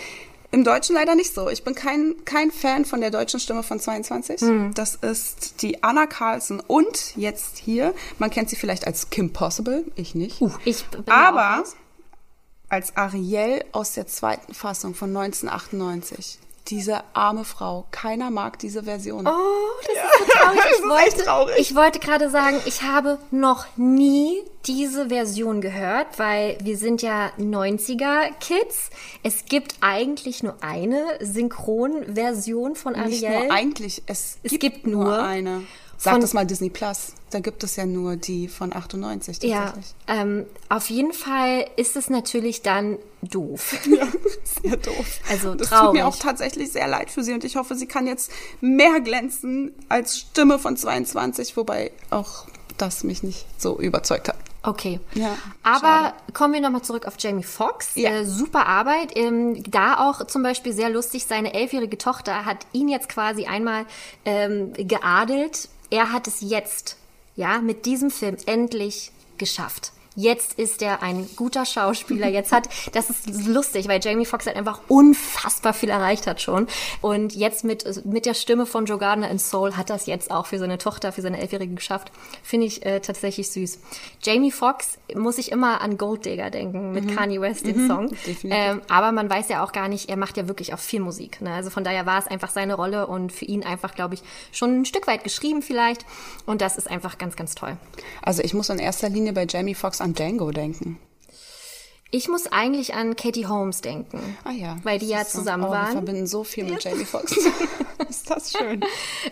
[0.54, 1.50] Im Deutschen leider nicht so.
[1.50, 4.42] Ich bin kein, kein Fan von der deutschen Stimme von 22.
[4.42, 4.72] Hm.
[4.76, 9.84] Das ist die Anna Carlson und jetzt hier, man kennt sie vielleicht als Kim Possible,
[9.96, 10.40] ich nicht.
[10.64, 11.64] Ich da auch Aber
[12.70, 16.38] als Ariel aus der zweiten Fassung von 1998.
[16.70, 17.86] Diese arme Frau.
[17.92, 19.28] Keiner mag diese Version.
[19.28, 19.32] Oh,
[19.82, 20.58] das ist so traurig.
[20.62, 21.56] Das Ich ist wollte, echt traurig.
[21.60, 27.32] ich wollte gerade sagen, ich habe noch nie diese Version gehört, weil wir sind ja
[27.38, 28.92] 90er-Kids.
[29.24, 33.48] Es gibt eigentlich nur eine Synchronversion von Nicht Ariel.
[33.48, 35.64] nur eigentlich, es, Es gibt, gibt nur nur eine.
[35.98, 37.14] Sag von- das mal Disney Plus.
[37.30, 39.96] Da gibt es ja nur die von 98 ja, tatsächlich.
[40.08, 43.76] ähm, auf jeden Fall ist es natürlich dann doof.
[43.88, 44.08] Ja,
[44.62, 45.20] sehr doof.
[45.30, 45.94] Also das tut traurig.
[46.02, 49.72] mir auch tatsächlich sehr leid für sie und ich hoffe, sie kann jetzt mehr glänzen
[49.90, 52.46] als Stimme von 22, wobei auch
[52.78, 54.38] das mich nicht so überzeugt hat.
[54.66, 55.00] Okay.
[55.14, 57.96] Ja, Aber kommen wir nochmal zurück auf Jamie Foxx.
[57.96, 58.12] Ja.
[58.12, 59.12] Äh, super Arbeit.
[59.18, 63.86] Ähm, da auch zum Beispiel sehr lustig, seine elfjährige Tochter hat ihn jetzt quasi einmal
[64.24, 65.68] ähm, geadelt.
[65.94, 66.98] Er hat es jetzt,
[67.36, 69.92] ja, mit diesem Film endlich geschafft.
[70.16, 72.28] Jetzt ist er ein guter Schauspieler.
[72.28, 76.68] Jetzt hat, das ist lustig, weil Jamie Foxx halt einfach unfassbar viel erreicht hat schon.
[77.02, 80.46] Und jetzt mit, mit der Stimme von Joe Gardner in Soul hat das jetzt auch
[80.46, 82.12] für seine Tochter, für seine Elfjährige geschafft.
[82.44, 83.80] Finde ich äh, tatsächlich süß.
[84.22, 88.10] Jamie Foxx muss ich immer an Gold Digger denken mit Kanye West, den Song.
[88.10, 88.52] definitiv.
[88.52, 91.42] Ähm, aber man weiß ja auch gar nicht, er macht ja wirklich auch viel Musik.
[91.42, 91.52] Ne?
[91.54, 94.22] Also von daher war es einfach seine Rolle und für ihn einfach, glaube ich,
[94.52, 96.06] schon ein Stück weit geschrieben vielleicht.
[96.46, 97.78] Und das ist einfach ganz, ganz toll.
[98.22, 101.00] Also ich muss in erster Linie bei Jamie Foxx an Django denken.
[102.12, 104.38] Ich muss eigentlich an Katie Holmes denken.
[104.44, 104.78] Ah ja.
[104.84, 105.92] Weil die ja zusammen oh, Wir waren.
[105.94, 107.36] verbinden so viel mit Jamie Foxx.
[108.10, 108.82] ist das schön.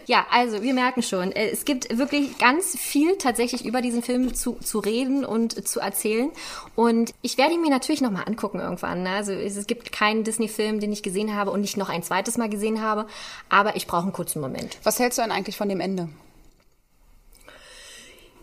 [0.08, 4.34] Ja, also wir merken schon, äh, es gibt wirklich ganz viel tatsächlich über diesen Film
[4.34, 6.32] zu, zu reden und zu erzählen.
[6.76, 9.04] Und ich werde ihn mir natürlich nochmal angucken irgendwann.
[9.04, 9.12] ne?
[9.12, 12.50] Also es gibt keinen Disney-Film, den ich gesehen habe und nicht noch ein zweites Mal
[12.50, 13.06] gesehen habe.
[13.48, 14.80] Aber ich brauche einen kurzen Moment.
[14.82, 16.10] Was hältst du denn eigentlich von dem Ende?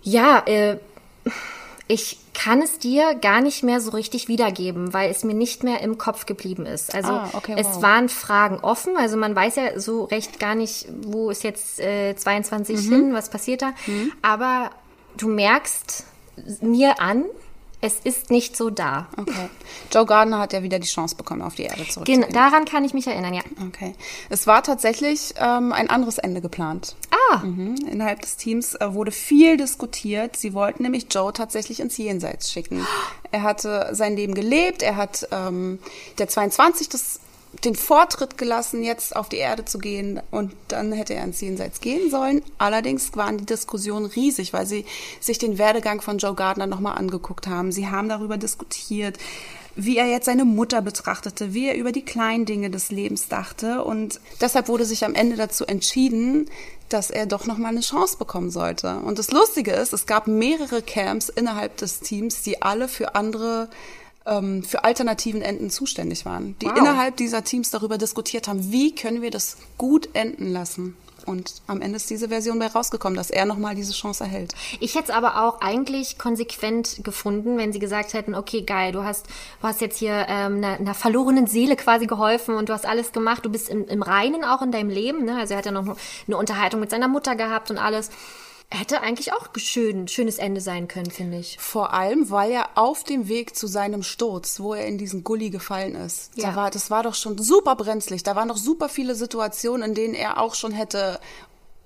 [0.02, 0.78] Ja, äh,
[1.90, 5.80] ich kann es dir gar nicht mehr so richtig wiedergeben, weil es mir nicht mehr
[5.80, 6.94] im Kopf geblieben ist.
[6.94, 7.82] Also Ah, okay, es wow.
[7.82, 12.14] waren Fragen offen, also man weiß ja so recht gar nicht, wo ist jetzt äh,
[12.14, 12.92] 22 Mhm.
[12.92, 13.72] hin, was passiert da.
[14.22, 14.70] Aber
[15.16, 16.04] du merkst
[16.60, 17.24] mir an,
[17.80, 19.06] es ist nicht so da.
[19.16, 19.48] Okay.
[19.92, 22.32] Joe Gardner hat ja wieder die Chance bekommen, auf die Erde Gen zurückzugehen.
[22.32, 23.42] daran kann ich mich erinnern, ja.
[23.66, 23.94] Okay.
[24.30, 26.96] Es war tatsächlich ähm, ein anderes Ende geplant.
[27.10, 27.76] Ah, Mhm.
[27.90, 30.36] Innerhalb des Teams äh, wurde viel diskutiert.
[30.36, 32.86] Sie wollten nämlich Joe tatsächlich ins Jenseits schicken.
[33.30, 34.82] Er hatte sein Leben gelebt.
[34.82, 35.78] Er hat ähm,
[36.18, 37.20] der 22 das,
[37.64, 40.20] den Vortritt gelassen, jetzt auf die Erde zu gehen.
[40.30, 42.42] Und dann hätte er ins Jenseits gehen sollen.
[42.58, 44.84] Allerdings waren die Diskussionen riesig, weil sie
[45.20, 47.72] sich den Werdegang von Joe Gardner nochmal angeguckt haben.
[47.72, 49.18] Sie haben darüber diskutiert.
[49.80, 53.84] wie er jetzt seine Mutter betrachtete, wie er über die kleinen Dinge des Lebens dachte.
[53.84, 56.50] Und deshalb wurde sich am Ende dazu entschieden,
[56.88, 58.98] dass er doch noch mal eine Chance bekommen sollte.
[58.98, 63.68] Und das Lustige ist, es gab mehrere Camps innerhalb des Teams, die alle für andere
[64.28, 66.78] ähm, für alternativen Enden zuständig waren, die Wow.
[66.78, 70.96] innerhalb dieser Teams darüber diskutiert haben, wie können wir das gut enden lassen.
[71.26, 74.54] Und am Ende ist diese Version bei rausgekommen, dass er nochmal diese Chance erhält.
[74.80, 79.04] Ich hätte es aber auch eigentlich konsequent gefunden, wenn sie gesagt hätten, okay, geil, du
[79.04, 79.26] hast,
[79.60, 83.12] du hast jetzt hier ähm, einer, einer verlorenen Seele quasi geholfen und du hast alles
[83.12, 85.26] gemacht, du bist im, im Reinen auch in deinem Leben.
[85.26, 85.36] Ne?
[85.36, 88.10] Also er hat ja noch eine Unterhaltung mit seiner Mutter gehabt und alles.
[88.70, 91.56] Hätte eigentlich auch schön, schönes Ende sein können, finde ich.
[91.58, 95.48] Vor allem, weil er auf dem Weg zu seinem Sturz, wo er in diesen Gully
[95.48, 96.50] gefallen ist, Ja.
[96.50, 98.24] da war, das war doch schon super brenzlig.
[98.24, 101.18] Da waren noch super viele Situationen, in denen er auch schon hätte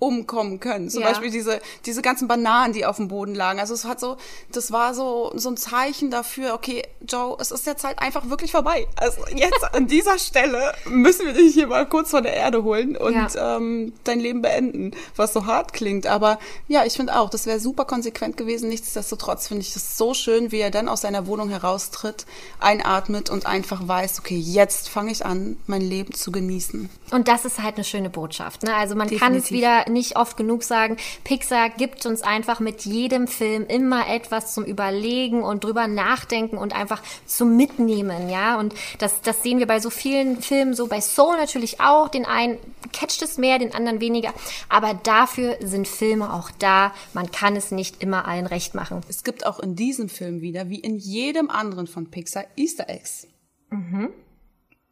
[0.03, 0.89] umkommen können.
[0.89, 1.09] Zum Ja.
[1.09, 3.59] Beispiel diese, diese ganzen Bananen, die auf dem Boden lagen.
[3.59, 4.17] Also es hat so,
[4.51, 8.51] das war so, so ein Zeichen dafür, okay, Joe, es ist jetzt halt einfach wirklich
[8.51, 8.87] vorbei.
[8.97, 12.95] Also jetzt an dieser Stelle müssen wir dich hier mal kurz von der Erde holen
[12.97, 13.57] und Ja.
[13.57, 16.07] ähm, dein Leben beenden, was so hart klingt.
[16.07, 18.69] Aber ja, ich finde auch, das wäre super konsequent gewesen.
[18.69, 22.25] Nichtsdestotrotz finde ich es so schön, wie er dann aus seiner Wohnung heraustritt,
[22.59, 26.89] einatmet und einfach weiß, okay, jetzt fange ich an, mein Leben zu genießen.
[27.11, 28.63] Und das ist halt eine schöne Botschaft.
[28.63, 28.73] Ne?
[28.75, 30.97] Also man kann es wieder nicht oft genug sagen.
[31.23, 36.75] Pixar gibt uns einfach mit jedem Film immer etwas zum Überlegen und drüber nachdenken und
[36.75, 38.29] einfach zum Mitnehmen.
[38.29, 42.09] Ja, und das, das sehen wir bei so vielen Filmen, so bei Soul natürlich auch.
[42.09, 42.57] Den einen
[42.91, 44.33] catcht es mehr, den anderen weniger.
[44.69, 46.93] Aber dafür sind Filme auch da.
[47.13, 49.01] Man kann es nicht immer allen recht machen.
[49.07, 53.27] Es gibt auch in diesem Film wieder, wie in jedem anderen von Pixar, Easter Eggs.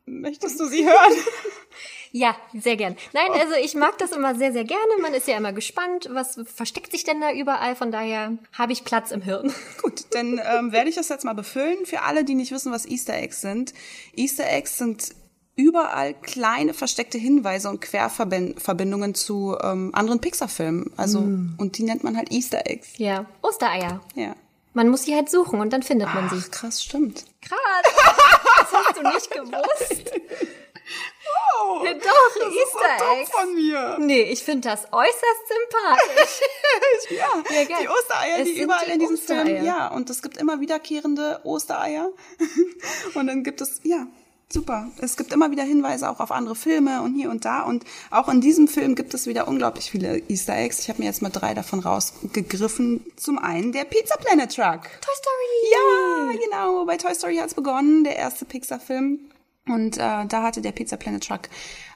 [0.06, 1.14] Möchtest du sie hören?
[2.14, 2.98] Ja, sehr gern.
[3.14, 4.98] Nein, also ich mag das immer sehr, sehr gerne.
[5.02, 7.76] Man ist ja immer gespannt, was versteckt sich denn da überall.
[7.76, 9.54] Von daher habe ich Platz im Hirn.
[9.82, 12.86] Gut, dann ähm, werde ich das jetzt mal befüllen für alle, die nicht wissen, was
[12.86, 13.74] Easter Eggs sind.
[14.14, 15.16] Easter Eggs sind
[15.56, 20.92] überall kleine versteckte Hinweise und Querverbindungen zu ähm, anderen Pixar-Filmen.
[20.98, 22.98] Also und die nennt man halt Easter Eggs.
[22.98, 24.02] Ja, Ostereier.
[24.16, 24.36] Ja.
[24.74, 26.42] Man muss sie halt suchen und dann findet man sie.
[26.46, 27.26] Ach, krass, stimmt.
[27.42, 27.60] Krass.
[28.58, 30.12] Das hast du nicht gewusst.
[31.64, 33.30] Oh, Ja, Doch, Easter Eggs.
[33.32, 33.98] von mir.
[34.00, 36.42] Nee, ich finde das äußerst sympathisch.
[37.10, 37.78] Ja, Ja, geil.
[37.82, 39.46] die Ostereier, Es die überall die in diesem Ostereier.
[39.46, 39.66] Film.
[39.66, 42.10] Ja, und es gibt immer wiederkehrende Ostereier.
[43.14, 44.08] und dann gibt es, ja,
[44.54, 44.88] super.
[44.98, 47.64] Es gibt immer wieder Hinweise auch auf andere Filme und hier und da.
[47.64, 50.80] Und auch in diesem Film gibt es wieder unglaublich viele Easter Eggs.
[50.80, 53.06] Ich habe mir jetzt mal drei davon rausgegriffen.
[53.16, 54.82] Zum einen der Pizza Planet Truck.
[55.02, 55.52] Toy Story.
[55.72, 56.86] Ja, genau.
[56.86, 59.20] Bei Toy Story hat's begonnen, der erste Pixar-Film.
[59.68, 61.42] Und äh, da hatte der Pizza Planet Truck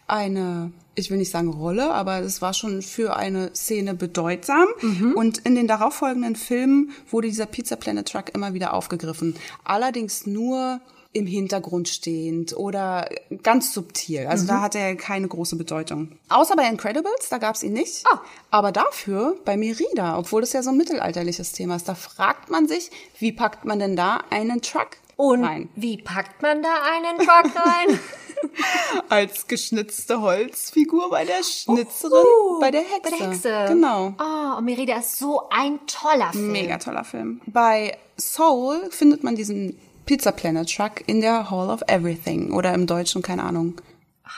[0.07, 4.67] eine, ich will nicht sagen Rolle, aber es war schon für eine Szene bedeutsam.
[5.15, 9.35] Und in den darauffolgenden Filmen wurde dieser Pizza Planet Truck immer wieder aufgegriffen.
[9.63, 10.79] Allerdings nur
[11.15, 13.07] im Hintergrund stehend oder
[13.41, 14.27] ganz subtil.
[14.27, 16.11] Also da hat er keine große Bedeutung.
[16.27, 18.05] Außer bei Incredibles, da gab's ihn nicht.
[18.11, 18.19] Ah.
[18.51, 22.67] Aber dafür bei Merida, obwohl das ja so ein mittelalterliches Thema ist, da fragt man
[22.67, 25.69] sich, wie packt man denn da einen Truck Und rein?
[25.75, 27.99] wie packt man da einen Truck rein?
[29.09, 33.01] Als geschnitzte Holzfigur bei der Schnitzerin, Uh, bei der Hexe.
[33.11, 33.65] Bei der Hexe.
[33.69, 34.13] Genau.
[34.19, 36.51] Oh, und Merida ist so ein toller Film.
[36.51, 37.39] Mega toller Film.
[37.47, 42.87] Bei Soul findet man diesen Pizza Planet Truck in der Hall of Everything oder im
[42.87, 43.75] Deutschen, keine Ahnung.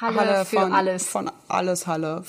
[0.02, 1.06] Halle, für von, alles.
[1.08, 2.22] Von alles Halle.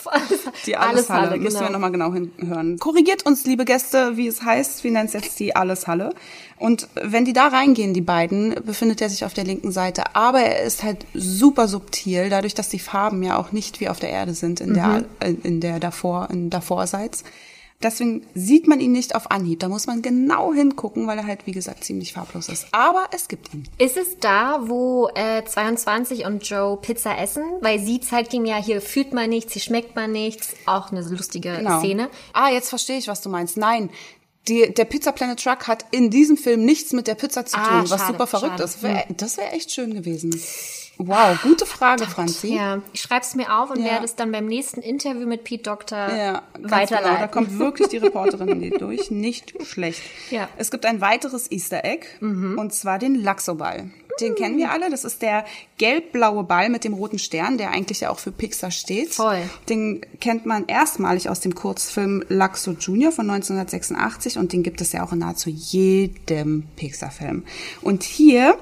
[0.64, 1.30] Die alles, alles Halle.
[1.30, 1.72] Halle, Müssen wir genau.
[1.72, 2.78] nochmal genau hinhören.
[2.78, 4.84] Korrigiert uns, liebe Gäste, wie es heißt.
[4.84, 6.14] Wir nennen es jetzt die Alles Halle.
[6.58, 10.14] Und wenn die da reingehen, die beiden, befindet er sich auf der linken Seite.
[10.14, 13.98] Aber er ist halt super subtil, dadurch, dass die Farben ja auch nicht wie auf
[13.98, 14.74] der Erde sind, in Mhm.
[14.74, 17.24] der, in, in der davor, in davorseits.
[17.80, 19.60] Deswegen sieht man ihn nicht auf Anhieb.
[19.60, 22.66] Da muss man genau hingucken, weil er halt, wie gesagt, ziemlich farblos ist.
[22.72, 23.68] Aber es gibt ihn.
[23.78, 27.44] Ist es da, wo äh, 22 und Joe Pizza essen?
[27.60, 30.54] Weil sie zeigt ihm ja, hier fühlt man nichts, hier schmeckt man nichts.
[30.66, 31.78] Auch eine lustige Genau.
[31.78, 32.10] Szene.
[32.32, 33.56] Ah, jetzt verstehe ich, was du meinst.
[33.56, 33.90] Nein,
[34.48, 37.64] die, der Pizza Planet Truck hat in diesem Film nichts mit der Pizza zu tun,
[37.64, 38.64] Ah, was schade, super verrückt schade.
[38.64, 38.82] ist.
[38.82, 40.30] Wär, das wäre echt schön gewesen.
[40.98, 42.56] Wow, gute Frage, Franzi.
[42.56, 43.84] Ja, ich schreibe es mir auf und Ja.
[43.92, 47.04] werde es dann beim nächsten Interview mit Pete Doctor Ja, weiterleiten.
[47.08, 49.10] Genau, da kommt wirklich die Reporterin durch.
[49.10, 50.02] Nicht schlecht.
[50.30, 50.48] Ja.
[50.56, 53.90] Es gibt ein weiteres Easter Egg, und zwar den Laxo-Ball.
[54.20, 54.90] Den kennen wir alle.
[54.90, 55.44] Das ist der
[55.76, 59.14] gelb-blaue Ball mit dem roten Stern, der eigentlich ja auch für Pixar steht.
[59.14, 59.40] Voll.
[59.68, 64.90] Den kennt man erstmalig aus dem Kurzfilm Laxo Junior von 1986 und den gibt es
[64.90, 67.44] ja auch in nahezu jedem Pixar-Film.
[67.82, 68.58] Und hier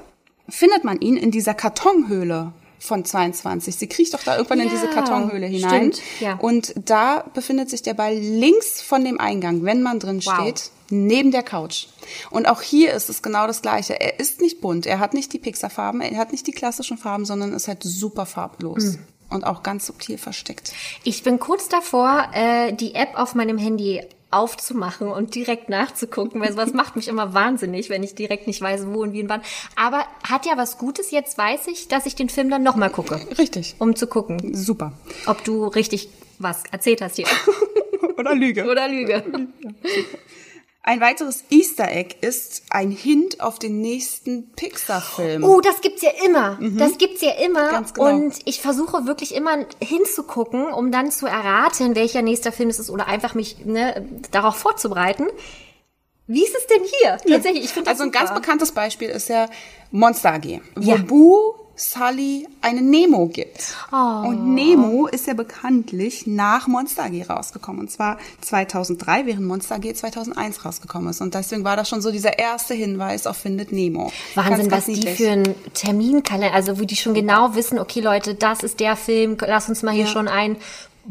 [0.49, 3.75] findet man ihn in dieser Kartonhöhle von 22.
[3.75, 5.93] Sie kriecht doch da irgendwann in Ja, diese Kartonhöhle hinein.
[5.93, 6.35] stimmt, ja.
[6.35, 10.33] Und da befindet sich der Ball links von dem Eingang, wenn man drin Wow.
[10.35, 11.87] steht, neben der Couch.
[12.29, 13.99] Und auch hier ist es genau das Gleiche.
[13.99, 17.25] Er ist nicht bunt, er hat nicht die Pixar-Farben, er hat nicht die klassischen Farben,
[17.25, 18.83] sondern ist halt super farblos.
[18.83, 18.99] Mhm.
[19.29, 20.71] Und auch ganz subtil versteckt.
[21.03, 26.51] Ich bin kurz davor, äh, die App auf meinem Handy aufzumachen und direkt nachzugucken, weil
[26.51, 29.41] sowas macht mich immer wahnsinnig, wenn ich direkt nicht weiß, wo und wie und wann.
[29.75, 31.11] Aber hat ja was Gutes.
[31.11, 33.75] Jetzt weiß ich, dass ich den Film dann nochmal gucke, Richtig.
[33.79, 34.93] um zu gucken, Super.
[35.25, 36.09] ob du richtig
[36.39, 37.25] was erzählt hast hier.
[38.17, 38.65] Oder Lüge.
[38.69, 39.23] Oder Lüge.
[40.87, 45.43] Ein weiteres Easter Egg ist ein Hint auf den nächsten Pixar-Film.
[45.43, 46.57] Oh, das gibt's ja immer.
[46.61, 47.67] Das gibt's ja immer.
[47.67, 47.71] Mhm.
[47.71, 48.07] Ganz genau.
[48.07, 52.89] Und ich versuche wirklich immer hinzugucken, um dann zu erraten, welcher nächster Film es ist
[52.89, 55.25] oder einfach mich ne, darauf vorzubereiten.
[56.25, 57.17] Wie ist es denn hier?
[57.35, 58.19] Tatsächlich, ich finde Also ein super.
[58.19, 59.49] ganz bekanntes Beispiel ist ja
[59.91, 60.95] Monster AG, wo Ja.
[60.95, 63.75] Boo Sully eine Nemo gibt.
[63.91, 64.27] Oh.
[64.27, 67.81] Und Nemo ist ja bekanntlich nach Monster AG rausgekommen.
[67.81, 71.21] Und zwar 2003, während Monster AG 2001 rausgekommen ist.
[71.21, 74.11] Und deswegen war das schon so dieser erste Hinweis auf Findet Nemo.
[74.35, 75.17] Wahnsinn, Ganz, ganz was die niedlich.
[75.17, 79.37] für einen Terminkalender, also wo die schon genau wissen, okay Leute, das ist der Film,
[79.39, 80.11] lass uns mal hier Ja.
[80.11, 80.57] schon einen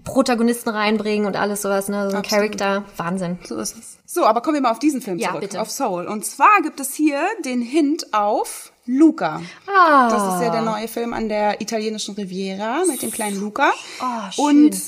[0.04, 2.58] Protagonisten reinbringen und alles sowas, ne, so ein Absolut.
[2.58, 2.84] Charakter.
[2.96, 3.38] Wahnsinn.
[3.44, 3.96] So ist es.
[4.04, 5.60] So, aber kommen wir mal auf diesen Film Ja, zurück, bitte.
[5.60, 6.06] auf Soul.
[6.06, 9.42] Und zwar gibt es hier den Hint auf Luca.
[9.66, 10.08] Ah.
[10.08, 13.72] Das ist ja der neue Film an der italienischen Riviera mit dem kleinen Luca.
[14.00, 14.44] Oh, schön.
[14.44, 14.80] Und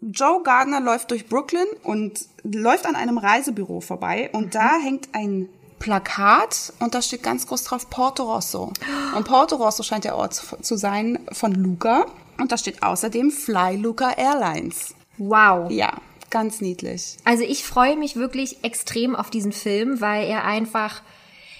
[0.00, 4.50] Joe Gardner läuft durch Brooklyn und läuft an einem Reisebüro vorbei und Mhm.
[4.50, 8.72] da hängt ein Plakat und da steht ganz groß drauf Porto Rosso.
[9.16, 12.06] Und Porto Rosso scheint der Ort zu- zu sein von Luca.
[12.40, 14.94] Und da steht außerdem Fly Luca Airlines.
[15.18, 15.70] Wow.
[15.70, 15.92] Ja,
[16.30, 17.16] ganz niedlich.
[17.24, 21.02] Also ich freue mich wirklich extrem auf diesen Film, weil er einfach,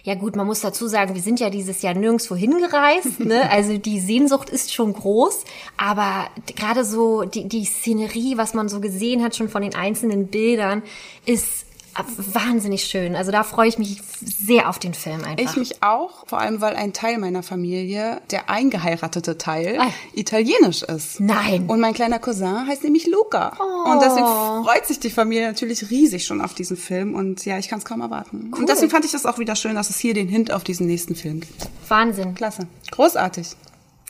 [0.04, 3.42] ja gut, man muss dazu sagen, wir sind ja dieses Jahr nirgendwo hingereist, ne?
[3.50, 5.44] Also die Sehnsucht ist schon groß,
[5.76, 10.26] aber gerade so die, die Szenerie, was man so gesehen hat, schon von den einzelnen
[10.26, 10.82] Bildern,
[11.24, 11.66] ist
[12.16, 13.16] wahnsinnig schön.
[13.16, 15.38] Also da freue ich mich sehr auf den Film einfach.
[15.38, 19.88] Ich mich auch, vor allem weil ein Teil meiner Familie, der eingeheiratete Teil, Ah.
[20.14, 21.20] italienisch ist.
[21.20, 21.66] Nein.
[21.66, 23.48] Und mein kleiner Cousin heißt nämlich Luca.
[23.86, 24.26] Und deswegen
[24.64, 27.14] freut sich die Familie natürlich riesig schon auf diesen Film.
[27.14, 28.52] Und ja, ich kann es kaum erwarten.
[28.56, 30.86] Und deswegen fand ich das auch wieder schön, dass es hier den Hint auf diesen
[30.86, 31.68] nächsten Film gibt.
[31.88, 32.34] Wahnsinn.
[32.34, 32.66] Klasse.
[32.90, 33.48] Großartig.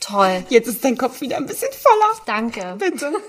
[0.03, 0.43] Toll.
[0.49, 2.21] Jetzt ist dein Kopf wieder ein bisschen voller.
[2.25, 2.75] Danke.
[2.77, 3.11] Bitte.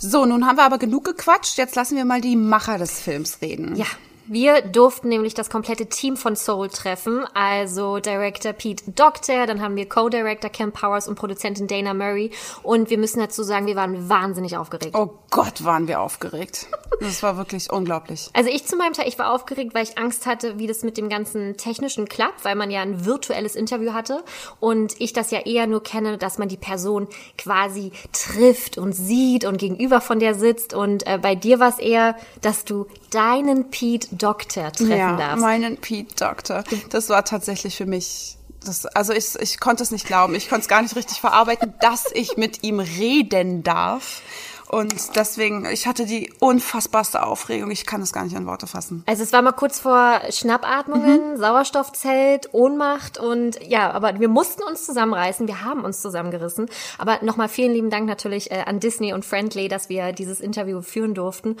[0.00, 1.56] So, nun haben wir aber genug gequatscht.
[1.56, 3.74] Jetzt lassen wir mal die Macher des Films reden.
[3.74, 3.86] Ja.
[4.26, 9.76] Wir durften nämlich das komplette Team von Soul treffen, also Director Pete Doctor, dann haben
[9.76, 12.30] wir Co-Director Cam Powers und Produzentin Dana Murray
[12.62, 14.96] und wir müssen dazu sagen, wir waren wahnsinnig aufgeregt.
[14.96, 16.68] Oh Gott, waren wir aufgeregt.
[17.00, 18.30] Das war wirklich unglaublich.
[18.32, 20.96] Also ich zu meinem Teil, ich war aufgeregt, weil ich Angst hatte, wie das mit
[20.96, 24.24] dem ganzen technischen klappt, weil man ja ein virtuelles Interview hatte
[24.58, 29.44] und ich das ja eher nur kenne, dass man die Person quasi trifft und sieht
[29.44, 33.70] und gegenüber von der sitzt und äh, bei dir war es eher, dass du deinen
[33.70, 35.40] Pete Doctor treffen ja, darfst.
[35.40, 36.64] meinen Pete Doctor.
[36.90, 38.36] Das war tatsächlich für mich.
[38.64, 40.34] Das, also ich, ich konnte es nicht glauben.
[40.34, 44.22] Ich konnte es gar nicht richtig verarbeiten, dass ich mit ihm reden darf.
[44.68, 47.70] Und deswegen, ich hatte die unfassbarste Aufregung.
[47.70, 49.02] Ich kann es gar nicht in Worte fassen.
[49.06, 54.86] Also es war mal kurz vor Schnappatmungen, Sauerstoffzelt, Ohnmacht und ja, aber wir mussten uns
[54.86, 56.68] zusammenreißen, wir haben uns zusammengerissen.
[56.98, 60.80] Aber nochmal vielen lieben Dank natürlich äh, an Disney und Friendly, dass wir dieses Interview
[60.80, 61.56] führen durften.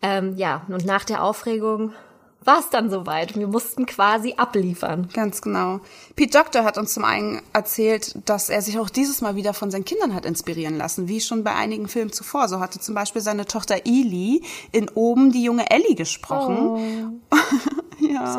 [0.00, 1.92] Ähm, ja, und nach der Aufregung
[2.44, 3.36] war es dann soweit.
[3.36, 5.08] Wir mussten quasi abliefern.
[5.12, 5.80] Ganz genau.
[6.16, 9.70] Pete Doctor hat uns zum einen erzählt, dass er sich auch dieses Mal wieder von
[9.70, 12.48] seinen Kindern hat inspirieren lassen, wie schon bei einigen Filmen zuvor.
[12.48, 17.22] So hatte zum Beispiel seine Tochter Eli in Oben die junge Ellie gesprochen.
[17.98, 18.36] ja,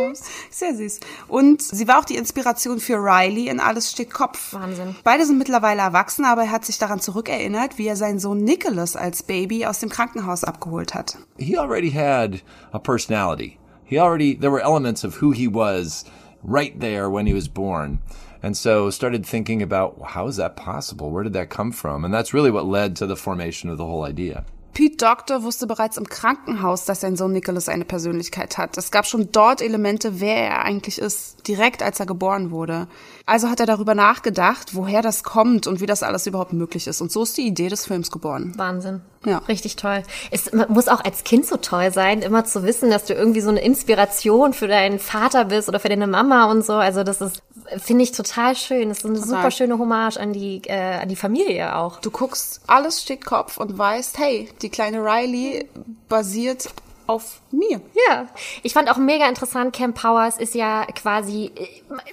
[0.50, 1.00] sehr süß.
[1.28, 4.54] Und sie war auch die Inspiration für Riley in Alles steht Kopf.
[4.54, 4.96] Wahnsinn.
[5.04, 8.96] Beide sind mittlerweile erwachsen, aber er hat sich daran zurückerinnert, wie er seinen Sohn Nicholas
[8.96, 11.18] als Baby aus dem Krankenhaus abgeholt hat.
[11.38, 12.42] he already had
[12.72, 13.58] a personality.
[13.86, 16.06] He already, there were elements of who he was
[16.44, 18.00] right there when he was born.
[18.42, 21.12] And so started thinking about well, how is that possible?
[21.12, 22.04] Where did that come from?
[22.04, 24.46] And that's really what led to the formation of the whole idea.
[24.76, 28.78] Pete Doctor wusste bereits im Krankenhaus, dass sein Sohn Nicholas eine Persönlichkeit hat.
[28.78, 32.90] Es gab schon dort Elemente, wer er eigentlich ist, direkt als er geboren wurde.
[33.26, 37.00] Also hat er darüber nachgedacht, woher das kommt und wie das alles überhaupt möglich ist.
[37.00, 38.52] Und so ist die Idee des Films geboren.
[38.58, 39.00] Wahnsinn.
[39.26, 39.38] Ja.
[39.48, 40.04] Richtig toll.
[40.30, 43.50] Es muss auch als Kind so toll sein, immer zu wissen, dass du irgendwie so
[43.50, 46.74] eine Inspiration für deinen Vater bist oder für deine Mama und so.
[46.74, 47.42] Also das ist,
[47.78, 48.90] finde ich total schön.
[48.90, 49.30] Das ist eine Total.
[49.30, 52.00] super schöne Hommage an die, äh, an die Familie auch.
[52.02, 55.68] Du guckst, alles steht Kopf und weißt, hey, die kleine Riley
[56.10, 56.70] basiert
[57.08, 57.82] auf mir.
[58.08, 58.28] Ja,
[58.64, 61.52] ich fand auch mega interessant, Camp Powers ist ja quasi,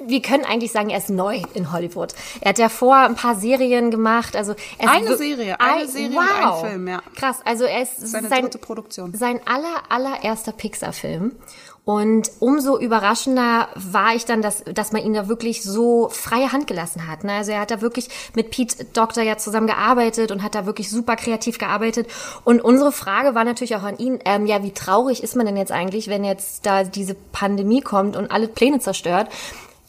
[0.04, 2.14] wir können eigentlich sagen, er ist neu in Hollywood.
[2.40, 6.18] Er hat ja vor ein paar Serien gemacht, also er ist Eine Serie, eine Serie
[6.18, 7.02] und ein Film, ja.
[7.16, 9.14] Krass, also er ist Seine sein, dritte Produktion.
[9.14, 11.36] sein aller, allererster Pixar-Film.
[11.84, 16.68] Und umso überraschender war ich dann, dass, dass man ihn da wirklich so freie Hand
[16.68, 17.24] gelassen hat.
[17.24, 17.32] Ne?
[17.32, 20.88] Also er hat da wirklich mit Pete Doctor ja zusammen gearbeitet und hat da wirklich
[20.90, 22.06] super kreativ gearbeitet.
[22.44, 25.56] Und unsere Frage war natürlich auch an ihn, ähm, ja, wie traurig ist man denn
[25.56, 29.28] jetzt eigentlich, wenn jetzt da diese Pandemie kommt und alle Pläne zerstört?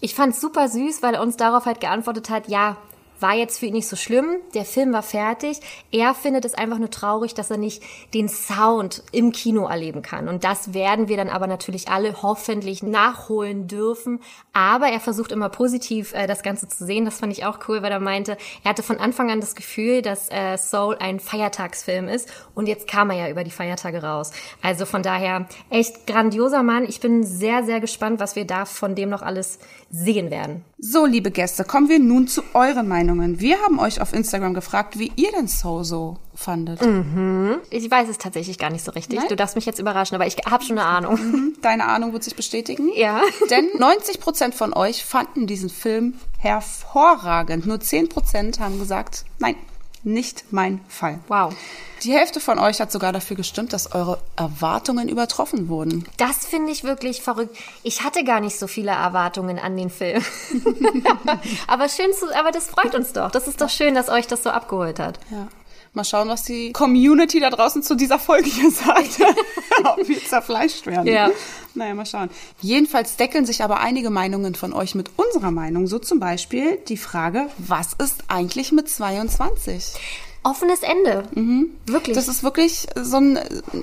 [0.01, 2.78] Ich fand's super süß, weil er uns darauf halt geantwortet hat, ja,
[3.20, 4.38] war jetzt für ihn nicht so schlimm.
[4.53, 5.59] Der Film war fertig.
[5.91, 7.82] Er findet es einfach nur traurig, dass er nicht
[8.14, 10.28] den Sound im Kino erleben kann.
[10.28, 14.20] Und das werden wir dann aber natürlich alle hoffentlich nachholen dürfen.
[14.51, 17.05] Aber er versucht immer positiv äh, das Ganze zu sehen.
[17.05, 20.01] Das fand ich auch cool, weil er meinte, er hatte von Anfang an das Gefühl,
[20.01, 22.30] dass äh, Soul ein Feiertagsfilm ist.
[22.55, 24.32] Und jetzt kam er ja über die Feiertage raus.
[24.61, 26.84] Also von daher echt grandioser Mann.
[26.84, 29.59] Ich bin sehr, sehr gespannt, was wir da von dem noch alles
[29.89, 30.66] sehen werden.
[30.86, 33.39] So, liebe Gäste, kommen wir nun zu euren Meinungen.
[33.39, 36.81] Wir haben euch auf Instagram gefragt, wie ihr denn Soul so fandet.
[37.69, 39.19] Ich weiß es tatsächlich gar nicht so richtig.
[39.19, 39.29] Nein?
[39.29, 41.53] Du darfst mich jetzt überraschen, aber ich habe schon eine Ahnung.
[41.61, 42.89] Deine Ahnung wird sich bestätigen?
[42.97, 43.21] Ja.
[43.49, 47.65] Denn 90% von euch fanden diesen Film hervorragend.
[47.65, 49.55] Nur 10% haben gesagt, nein,
[50.04, 51.20] nicht mein Fall.
[51.28, 51.54] Wow.
[52.04, 56.06] Die Hälfte von euch hat sogar dafür gestimmt, dass eure Erwartungen übertroffen wurden.
[56.18, 57.56] Das finde ich wirklich verrückt.
[57.84, 60.22] Ich hatte gar nicht so viele Erwartungen an den Film.
[61.68, 63.32] aber schön zu, aber das freut uns doch.
[63.32, 65.20] Das ist doch schön, dass euch das so abgeholt hat.
[65.32, 65.47] Ja.
[65.95, 69.19] Mal schauen, was die Community da draußen zu dieser Folge hier sagt.
[69.83, 71.05] Ob wir zerfleischt werden.
[71.05, 71.29] Ja.
[71.75, 72.31] Naja, mal schauen.
[72.61, 75.85] Jedenfalls deckeln sich aber einige Meinungen von euch mit unserer Meinung.
[75.85, 79.93] So zum Beispiel die Frage, was ist eigentlich mit 22?
[80.41, 81.23] Offenes Ende.
[81.85, 82.15] Wirklich.
[82.15, 83.39] Das ist wirklich so ein,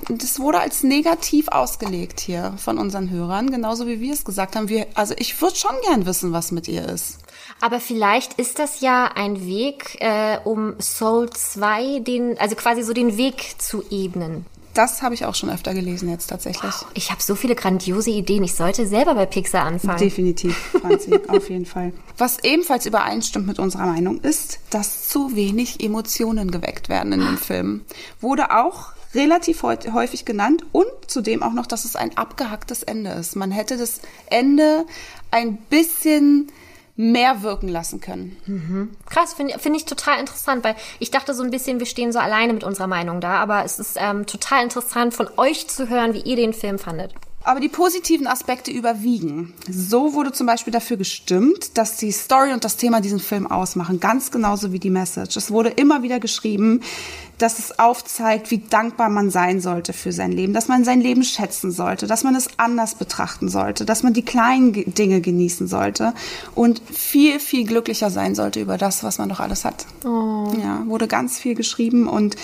[0.09, 4.69] das wurde als negativ ausgelegt hier von unseren Hörern, genauso wie wir es gesagt haben.
[4.69, 7.17] Wir, also ich würde schon gern wissen, was mit ihr ist.
[7.61, 12.93] Aber vielleicht ist das ja ein Weg, äh, um Soul 2 den, also quasi so
[12.93, 14.45] den Weg zu ebnen.
[14.73, 16.73] Das habe ich auch schon öfter gelesen jetzt tatsächlich.
[16.93, 18.41] Ich habe so viele grandiose Ideen.
[18.45, 19.97] Ich sollte selber bei Pixar anfangen.
[19.99, 21.91] Definitiv, Franzi, auf jeden Fall.
[22.17, 27.37] Was ebenfalls übereinstimmt mit unserer Meinung ist, dass zu wenig Emotionen geweckt werden in dem
[27.37, 27.81] Film.
[28.21, 33.11] Wurde auch relativ häu- häufig genannt und zudem auch noch, dass es ein abgehacktes Ende
[33.11, 33.35] ist.
[33.35, 33.99] Man hätte das
[34.29, 34.85] Ende
[35.31, 36.49] ein bisschen
[36.95, 38.37] mehr wirken lassen können.
[39.09, 42.19] Krass, finde find ich total interessant, weil ich dachte so ein bisschen, wir stehen so
[42.19, 46.13] alleine mit unserer Meinung da, aber es ist ähm, total interessant von euch zu hören,
[46.13, 47.13] wie ihr den Film fandet.
[47.43, 49.53] Aber die positiven Aspekte überwiegen.
[49.69, 53.99] So wurde zum Beispiel dafür gestimmt, dass die Story und das Thema diesen Film ausmachen,
[53.99, 55.35] ganz genauso wie die Message.
[55.37, 56.81] Es wurde immer wieder geschrieben,
[57.39, 61.23] dass es aufzeigt, wie dankbar man sein sollte für sein Leben, dass man sein Leben
[61.23, 65.67] schätzen sollte, dass man es anders betrachten sollte, dass man die kleinen Ge- Dinge genießen
[65.67, 66.13] sollte
[66.53, 69.87] und viel, viel glücklicher sein sollte über das, was man doch alles hat.
[70.03, 72.35] Ja, wurde ganz viel geschrieben und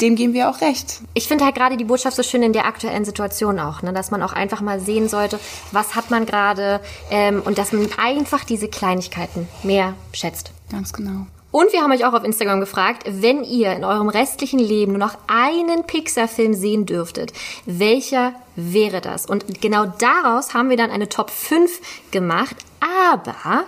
[0.00, 1.00] dem geben wir auch recht.
[1.14, 3.92] Ich finde halt gerade die Botschaft so schön in der aktuellen Situation auch, ne?
[3.92, 5.38] dass man auch einfach mal sehen sollte,
[5.72, 6.80] was hat man gerade
[7.10, 10.52] ähm, und dass man einfach diese Kleinigkeiten mehr schätzt.
[10.70, 11.26] Ganz genau.
[11.56, 14.98] Und wir haben euch auch auf Instagram gefragt, wenn ihr in eurem restlichen Leben nur
[14.98, 17.32] noch einen Pixar-Film sehen dürftet,
[17.64, 19.24] welcher wäre das?
[19.24, 22.56] Und genau daraus haben wir dann eine Top 5 gemacht.
[22.80, 23.64] Aber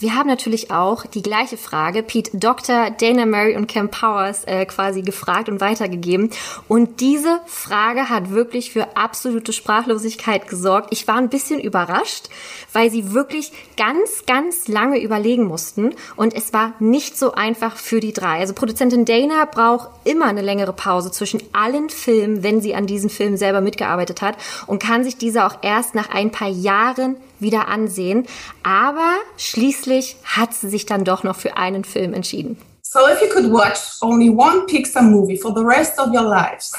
[0.00, 4.64] wir haben natürlich auch die gleiche Frage Pete Dr., Dana Mary und Cam Powers äh,
[4.66, 6.30] quasi gefragt und weitergegeben.
[6.68, 10.88] Und diese Frage hat wirklich für absolute Sprachlosigkeit gesorgt.
[10.90, 12.28] Ich war ein bisschen überrascht,
[12.72, 15.94] weil sie wirklich ganz, ganz lange überlegen mussten.
[16.16, 18.38] Und es war nicht so einfach für die drei.
[18.38, 23.10] Also Produzentin Dana braucht immer eine längere Pause zwischen allen Filmen, wenn sie an diesen
[23.10, 24.36] Film selber mitgearbeitet hat
[24.66, 28.26] und kann sich diese auch erst nach ein paar Jahren wieder ansehen.
[28.62, 32.56] Aber schließlich hat sie sich dann doch noch für einen Film entschieden.
[32.82, 36.74] So if you could watch only one Pixar movie for the rest of your lives,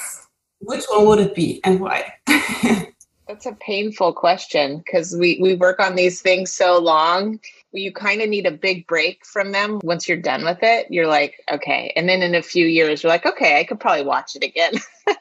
[0.59, 2.03] which one would it be and why?
[3.28, 7.39] That's a painful question because we, we work on these things so long.
[7.72, 9.80] You kind of need a big break from them.
[9.84, 11.91] Once you're done with it, you're like, okay.
[11.95, 14.74] And then in a few years, you're like, okay, I could probably watch it again.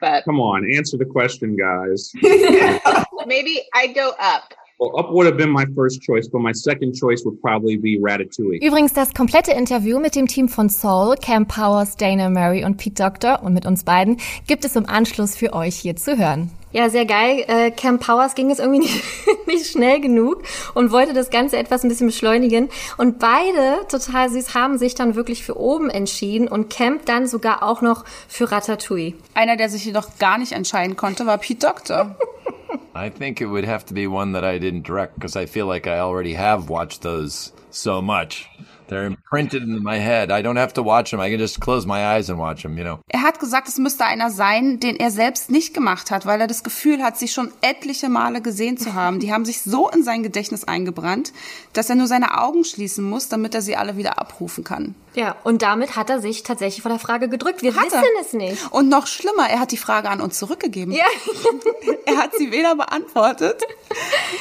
[0.00, 2.12] but Come on, answer the question, guys.
[3.26, 4.54] maybe I'd go up.
[4.78, 7.98] Well, Up would have been my first choice, but my second choice would probably be
[7.98, 8.60] Ratatouille.
[8.62, 13.02] Übrigens das komplette Interview mit dem Team von Soul, Cam Powers, Dana Mary und Pete
[13.02, 16.50] Doctor und mit uns beiden gibt es im Anschluss für euch hier zu hören.
[16.72, 17.42] Ja, sehr geil.
[17.48, 19.02] Äh, Camp Powers ging es irgendwie nicht,
[19.46, 20.42] nicht schnell genug
[20.74, 22.68] und wollte das Ganze etwas ein bisschen beschleunigen.
[22.98, 27.62] Und beide, total süß, haben sich dann wirklich für oben entschieden und Camp dann sogar
[27.62, 29.14] auch noch für Ratatouille.
[29.32, 32.16] Einer, der sich jedoch gar nicht entscheiden konnte, war Pete Doctor.
[32.94, 35.66] I think it would have to be one that I didn't direct because I feel
[35.66, 38.48] like I already have watched those so much.
[38.88, 40.30] They're imprinted in my head.
[40.30, 41.20] I don't have to watch them.
[41.20, 43.00] I can just close my eyes and watch them, you know.
[43.08, 46.46] Er hat gesagt, es müsste einer sein, den er selbst nicht gemacht hat, weil er
[46.46, 49.18] das Gefühl hat, sie schon etliche Male gesehen zu haben.
[49.18, 51.32] Die haben sich so in sein Gedächtnis eingebrannt,
[51.72, 54.94] dass er nur seine Augen schließen muss, damit er sie alle wieder abrufen kann.
[55.16, 57.62] Ja, und damit hat er sich tatsächlich vor der Frage gedrückt.
[57.62, 58.20] Wir Hat wissen er.
[58.20, 58.70] es nicht.
[58.70, 60.92] Und noch schlimmer, er hat die Frage an uns zurückgegeben.
[60.92, 61.06] Ja,
[62.04, 63.62] Er hat sie weder beantwortet.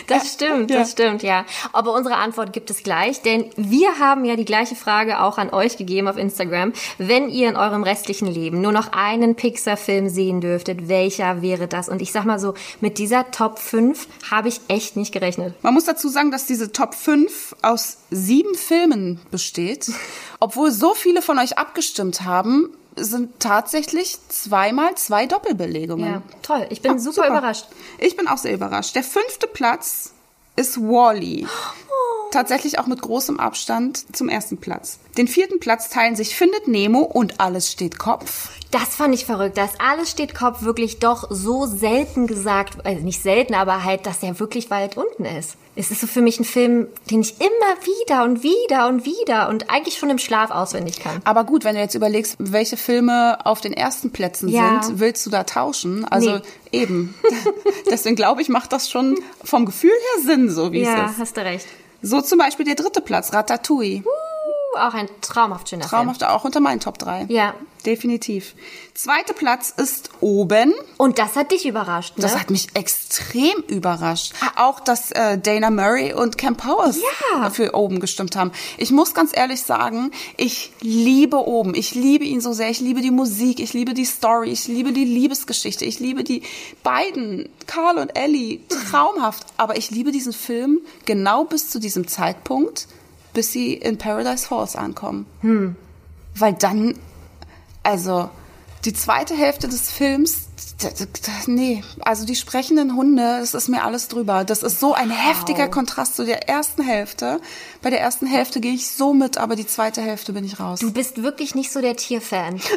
[0.08, 1.46] das stimmt, das stimmt, ja.
[1.74, 5.50] Aber unsere Antwort gibt es gleich, denn wir haben ja die gleiche Frage auch an
[5.50, 6.74] euch gegeben auf Instagram.
[6.98, 11.90] Wenn ihr in eurem restlichen Leben nur noch einen Pixar-Film sehen dürftet, welcher wäre das?
[11.90, 15.56] Und ich sag mal so, mit dieser Top 5 habe ich echt nicht gerechnet.
[15.64, 19.90] Man muss dazu sagen, dass diese Top 5 aus sieben Filmen besteht.
[20.40, 26.06] Obwohl so viele von euch abgestimmt haben, sind tatsächlich zweimal zwei Doppelbelegungen.
[26.14, 26.66] Ja, toll.
[26.70, 27.66] Ich bin Ah, super, überrascht.
[27.98, 28.96] Ich bin auch sehr überrascht.
[28.96, 30.14] Der fünfte Platz
[30.56, 31.46] ist Wally.
[32.32, 35.00] Tatsächlich auch mit großem Abstand zum ersten Platz.
[35.18, 38.50] Den vierten Platz teilen sich Findet Nemo und Alles steht Kopf.
[38.72, 43.22] Das fand ich verrückt, dass alles steht Kopf wirklich doch so selten gesagt, also nicht
[43.22, 45.56] selten, aber halt, dass er wirklich weit unten ist.
[45.78, 49.50] Es ist so für mich ein Film, den ich immer wieder und wieder und wieder
[49.50, 51.22] und eigentlich schon im Schlaf auswendig kann.
[51.26, 54.82] Aber gut, wenn du jetzt überlegst, welche Filme auf den ersten Plätzen Ja.
[54.82, 56.06] sind, willst du da tauschen?
[56.06, 56.42] Also Nee.
[56.72, 57.14] eben.
[57.90, 61.20] Deswegen glaube ich, macht das schon vom Gefühl her Sinn, so wie Ja, es ist.
[61.20, 61.66] hast du recht.
[62.02, 64.00] So zum Beispiel der dritte Platz, Ratatouille.
[64.00, 64.10] Uh,
[64.76, 67.26] auch ein traumhaft schöner Traumhaft auch unter meinen Top 3.
[67.26, 67.30] Film.
[67.32, 67.54] Ja.
[67.86, 68.56] Definitiv.
[68.96, 70.74] Zweiter Platz ist oben.
[70.98, 72.24] Und das hat dich überrascht, ne?
[72.24, 74.34] Das hat mich extrem überrascht.
[74.56, 76.98] Auch, dass äh, Dana Murray und Cam Powers
[77.36, 77.52] Ja.
[77.52, 78.52] für oben gestimmt haben.
[78.80, 81.76] Ich muss ganz ehrlich sagen, ich liebe oben.
[81.76, 82.72] Ich liebe ihn so sehr.
[82.72, 83.60] Ich liebe die Musik.
[83.60, 84.50] Ich liebe die Story.
[84.50, 85.86] Ich liebe die Liebesgeschichte.
[85.86, 86.42] Ich liebe die
[86.82, 89.46] beiden, Carl und Ellie, traumhaft.
[89.58, 92.88] Aber ich liebe diesen Film genau bis zu diesem Zeitpunkt,
[93.36, 95.28] bis sie in Paradise Falls ankommen.
[96.34, 96.98] Weil dann,
[97.84, 98.32] also
[98.86, 100.48] die zweite Hälfte des Films,
[101.48, 104.44] nee, also die sprechenden Hunde, das ist mir alles drüber.
[104.44, 107.40] Das ist so ein heftiger Kontrast zu der ersten Hälfte.
[107.82, 110.80] Bei der ersten Hälfte gehe ich so mit, aber die zweite Hälfte bin ich raus.
[110.80, 112.60] du bist wirklich nicht so der Tierfan.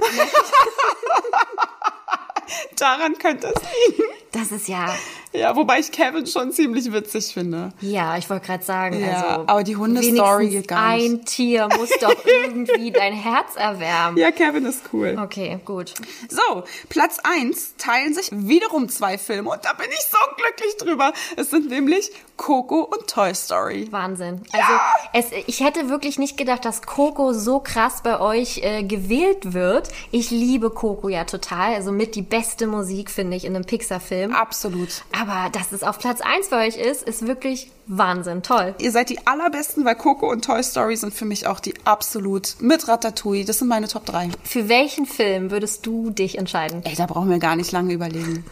[2.76, 4.08] Daran könnte es liegen.
[4.32, 4.94] Das ist ja,
[5.38, 7.72] Ja, wobei ich Kevin schon ziemlich witzig finde.
[7.80, 9.44] ja, ich wollte gerade sagen, Ja, also.
[9.46, 11.10] aber die Hundestory geht gar nicht.
[11.10, 14.18] Ein Tier muss doch irgendwie dein Herz erwärmen.
[14.18, 15.16] Ja, Kevin ist cool.
[15.22, 15.94] Okay, gut.
[16.28, 21.12] So, Platz eins teilen sich wiederum zwei Filme und da bin ich so glücklich drüber.
[21.36, 23.88] Es sind nämlich Coco und Toy Story.
[23.90, 24.42] Wahnsinn.
[24.52, 24.72] Also
[25.12, 29.88] es, ich hätte wirklich nicht gedacht, dass Coco so krass bei euch äh, gewählt wird.
[30.10, 31.74] Ich liebe Coco ja total.
[31.74, 34.32] Also mit die beste Musik, finde ich, in einem Pixar-Film.
[34.32, 35.02] Absolut.
[35.20, 38.42] Aber dass es auf Platz 1 bei euch ist, ist wirklich Wahnsinn.
[38.42, 38.74] Toll.
[38.78, 42.56] Ihr seid die allerbesten, weil Coco und Toy Story sind für mich auch die absolut
[42.60, 43.44] mit Ratatouille.
[43.44, 44.30] Das sind meine Top 3.
[44.44, 46.82] Für welchen Film würdest du dich entscheiden?
[46.84, 48.44] Ey, da brauchen wir gar nicht lange überlegen.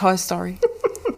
[0.00, 0.56] Toy Story.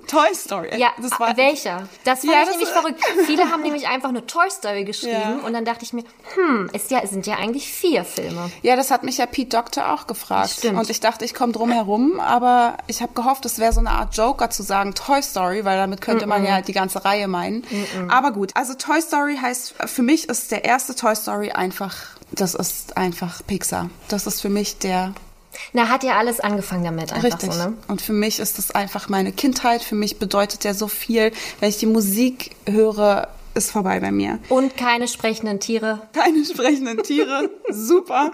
[0.08, 0.68] Toy Story.
[0.76, 1.88] Ja, das war welcher?
[2.04, 3.00] Das fand Ja, ich das- nämlich verrückt.
[3.24, 5.46] Viele haben nämlich einfach nur Toy Story geschrieben Ja.
[5.46, 6.02] und dann dachte ich mir,
[6.34, 8.50] hm, ist ja, es sind ja eigentlich vier Filme.
[8.60, 10.50] Ja, das hat mich ja Pete Doctor auch gefragt.
[10.50, 10.78] Stimmt.
[10.78, 13.90] Und ich dachte, ich komme drum herum, aber ich habe gehofft, es wäre so eine
[13.90, 17.26] Art Joker zu sagen Toy Story, weil damit könnte man ja halt die ganze Reihe
[17.28, 17.64] meinen.
[18.10, 21.94] Aber gut, also Toy Story heißt, für mich ist der erste Toy Story einfach,
[22.32, 23.88] das ist einfach Pixar.
[24.08, 25.14] Das ist für mich der
[25.72, 27.52] Na, hat ja alles angefangen damit einfach Richtig.
[27.52, 27.74] so, ne?
[27.88, 29.82] Und für mich ist das einfach meine Kindheit.
[29.82, 31.32] Für mich bedeutet der so viel.
[31.60, 34.38] Wenn ich die Musik höre, ist vorbei bei mir.
[34.48, 36.00] Und keine sprechenden Tiere.
[36.14, 37.50] Keine sprechenden Tiere.
[37.70, 38.32] Super.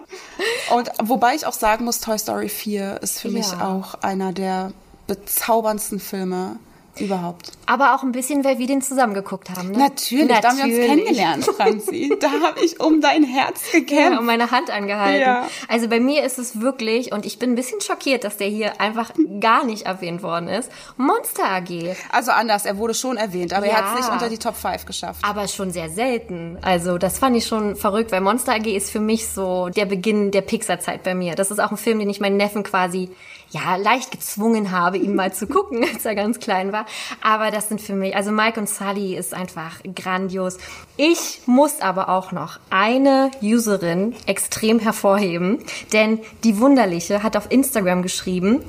[0.74, 3.68] Und wobei ich auch sagen muss, Toy Story 4 ist für mich Ja.
[3.68, 4.72] auch einer der
[5.08, 6.56] bezauberndsten Filme
[7.00, 7.52] überhaupt.
[7.66, 9.78] Aber auch ein bisschen, weil wir den zusammen geguckt haben, ne?
[9.78, 10.86] Natürlich, da haben wir uns Natürlich.
[10.88, 12.12] kennengelernt, Franzi.
[12.20, 14.18] Da habe ich um dein Herz Ja, gekämpft.
[14.20, 15.20] und meine Hand angehalten.
[15.20, 15.46] Ja.
[15.68, 18.80] Also bei mir ist es wirklich, und ich bin ein bisschen schockiert, dass der hier
[18.80, 21.94] einfach gar nicht erwähnt worden ist, Monster AG.
[22.10, 23.78] Also anders, er wurde schon erwähnt, aber er Ja.
[23.78, 25.24] hat es nicht unter die Top 5 geschafft.
[25.24, 26.58] Aber schon sehr selten.
[26.62, 30.30] Also das fand ich schon verrückt, weil Monster AG ist für mich so der Beginn
[30.30, 31.34] der Pixar-Zeit bei mir.
[31.34, 33.10] Das ist auch ein Film, den ich meinen Neffen quasi
[33.50, 36.86] ja leicht gezwungen habe, ihn mal zu gucken, als er ganz klein war.
[37.22, 40.58] Aber das sind für mich, also Mike und Sully ist einfach grandios.
[40.96, 45.58] Ich muss aber auch noch eine Userin extrem hervorheben,
[45.92, 48.62] denn die Wunderliche hat auf Instagram geschrieben,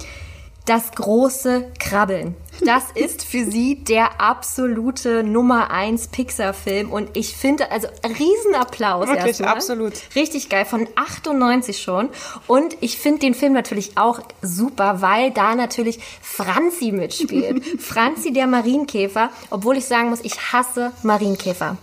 [0.70, 2.36] Das große Krabbeln.
[2.64, 9.26] Das ist für sie der absolute Nummer eins Pixar-Film und ich finde, also Riesenapplaus Wirklich,
[9.26, 9.50] erstmal.
[9.50, 9.94] absolut.
[10.14, 12.10] Richtig geil, von 98 schon.
[12.46, 17.66] Und ich finde den Film natürlich auch super, weil da natürlich Franzi mitspielt.
[17.82, 21.78] Franzi der Marienkäfer, obwohl ich sagen muss, ich hasse Marienkäfer.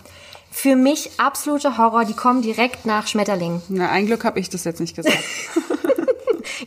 [0.49, 3.61] Für mich absoluter Horror, die kommen direkt nach Schmetterling.
[3.67, 5.17] Na, ein Glück habe ich das jetzt nicht gesagt.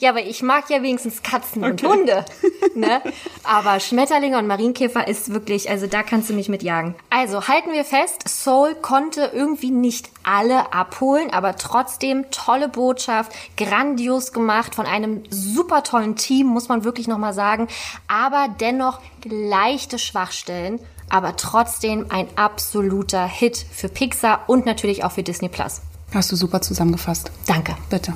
[0.00, 2.24] Ja, aber ich mag ja wenigstens Katzen und Hunde.
[2.74, 3.02] Ne?
[3.42, 6.94] Aber Schmetterlinge und Marienkäfer ist wirklich, also da kannst du mich mit jagen.
[7.10, 14.32] Also halten wir fest, Soul konnte irgendwie nicht alle abholen, aber trotzdem tolle Botschaft, grandios
[14.32, 17.66] gemacht von einem super tollen Team, muss man wirklich nochmal sagen.
[18.06, 20.78] Aber dennoch leichte Schwachstellen.
[21.08, 25.82] Aber trotzdem ein absoluter Hit für Pixar und natürlich auch für Disney Plus.
[26.14, 27.32] Hast du super zusammengefasst.
[27.46, 27.74] Danke.
[27.90, 28.14] Bitte.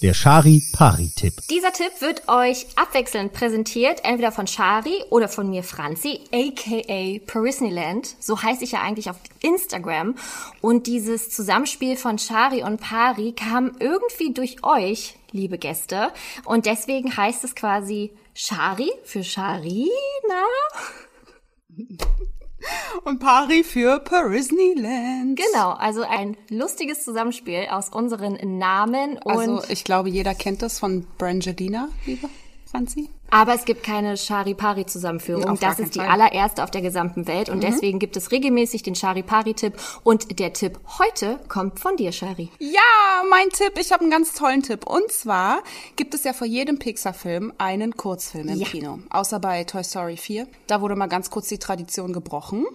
[0.00, 1.48] Der Shari-Pari-Tipp.
[1.50, 8.14] Dieser Tipp wird euch abwechselnd präsentiert, entweder von Shari oder von mir Franzi, aka Parisneyland.
[8.20, 10.14] So heiße ich ja eigentlich auf Instagram.
[10.60, 16.12] Und dieses Zusammenspiel von Shari und Pari kam irgendwie durch euch, liebe Gäste.
[16.44, 19.88] Und deswegen heißt es quasi Shari für Sharina.
[23.04, 25.38] Und Pari für Parisneyland.
[25.38, 30.78] Genau, also ein lustiges Zusammenspiel aus unseren Namen und Also ich glaube, jeder kennt das
[30.78, 32.28] von Brangelina, liebe
[32.70, 33.08] Franzi.
[33.30, 35.58] Aber es gibt keine Chari-Pari-Zusammenführung.
[35.60, 36.06] Das ist die Fall.
[36.08, 36.12] Mhm.
[36.14, 37.48] allererste auf der gesamten Welt.
[37.48, 39.74] Und deswegen gibt es regelmäßig den Chari-Pari-Tipp.
[40.02, 42.50] Und der Tipp heute kommt von dir, Shari.
[42.58, 42.80] Ja,
[43.30, 43.72] mein Tipp.
[43.78, 44.86] Ich habe einen ganz tollen Tipp.
[44.86, 45.62] Und zwar
[45.96, 48.66] gibt es ja vor jedem Pixar-Film einen Kurzfilm im Ja.
[48.66, 48.98] Kino.
[49.10, 50.46] Außer bei Toy Story 4.
[50.66, 52.66] Da wurde mal ganz kurz die Tradition gebrochen,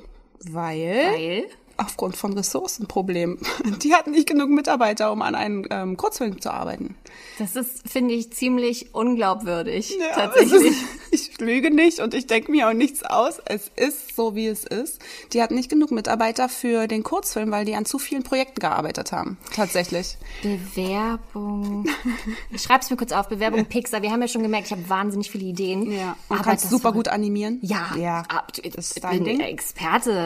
[0.45, 1.43] weil, Weil?
[1.77, 3.39] Aufgrund von Ressourcenproblemen.
[3.83, 6.95] Die hatten nicht genug Mitarbeiter, um an einem ähm, Kurzfilm zu arbeiten.
[7.39, 9.95] Das ist, finde ich, ziemlich unglaubwürdig.
[9.99, 10.53] Ja, tatsächlich.
[10.53, 13.39] es ist- Ich lüge nicht und ich denke mir auch nichts aus.
[13.45, 14.99] Es ist so, wie es ist.
[15.33, 19.11] Die hatten nicht genug Mitarbeiter für den Kurzfilm, weil die an zu vielen Projekten gearbeitet
[19.11, 19.37] haben.
[19.55, 20.17] Tatsächlich.
[20.41, 21.85] Bewerbung.
[22.51, 23.27] Ich schreib's mir kurz auf.
[23.29, 24.01] Bewerbung Pixar.
[24.01, 25.91] Wir haben ja schon gemerkt, ich habe wahnsinnig viele Ideen.
[25.91, 26.15] Ja.
[26.29, 27.59] Und Aber kannst super gut animieren.
[27.61, 28.19] Ja, Ja.
[28.27, 29.39] ab- Das ist dein Ding.
[29.39, 30.25] Experte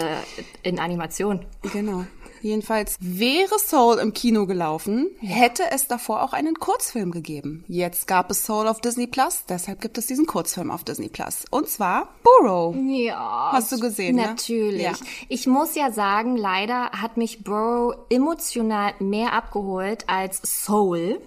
[0.63, 1.36] in Animation.
[1.73, 2.05] Genau.
[2.41, 7.63] Jedenfalls wäre Soul im Kino gelaufen, hätte es davor auch einen Kurzfilm gegeben.
[7.67, 11.45] Jetzt gab es Soul auf Disney Plus, deshalb gibt es diesen Kurzfilm auf Disney Plus.
[11.49, 12.75] Und zwar Burrow.
[12.75, 13.49] Ja.
[13.53, 14.27] Hast du gesehen, ne?
[14.27, 14.83] Natürlich.
[14.83, 14.93] Ja.
[15.29, 21.19] Ich muss ja sagen, leider hat mich Burrow emotional mehr abgeholt als Soul.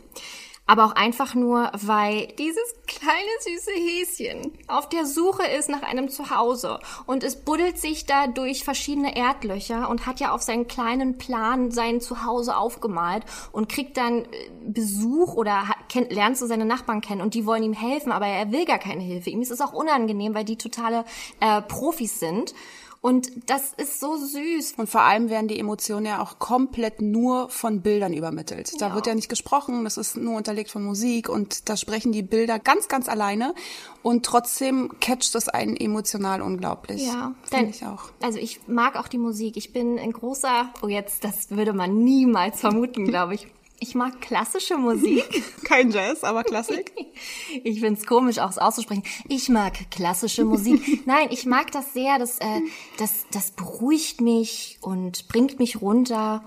[0.70, 6.08] Aber auch einfach nur, weil dieses kleine süße Häschen auf der Suche ist nach einem
[6.08, 6.78] Zuhause.
[7.06, 11.72] Und es buddelt sich da durch verschiedene Erdlöcher und hat ja auf seinen kleinen Plan
[11.72, 14.26] sein Zuhause aufgemalt und kriegt dann äh,
[14.64, 18.28] Besuch oder hat, kennt, lernt so seine Nachbarn kennen und die wollen ihm helfen, aber
[18.28, 19.30] er will gar keine Hilfe.
[19.30, 21.04] Ihm ist es auch unangenehm, weil die totale
[21.40, 22.54] äh, Profis sind.
[23.02, 24.74] Und das ist so süß.
[24.76, 28.78] Und vor allem werden die Emotionen ja auch komplett nur von Bildern übermittelt.
[28.80, 28.94] Da Ja.
[28.94, 32.58] wird ja nicht gesprochen, das ist nur unterlegt von Musik und da sprechen die Bilder
[32.58, 33.54] ganz, ganz alleine
[34.02, 37.06] und trotzdem catcht das einen emotional unglaublich.
[37.06, 38.10] Ja, finde ich auch.
[38.20, 39.56] Also ich mag auch die Musik.
[39.56, 43.46] Ich bin ein großer, oh jetzt, das würde man niemals vermuten, glaube ich.
[43.82, 45.42] Ich mag klassische Musik.
[45.64, 46.92] Kein Jazz, aber Klassik.
[47.64, 49.02] Ich find's komisch, auch es auszusprechen.
[49.28, 51.02] Ich mag klassische Musik.
[51.06, 52.18] Nein, ich mag das sehr.
[52.18, 52.60] Das, äh,
[52.98, 56.44] das, das beruhigt mich und bringt mich runter.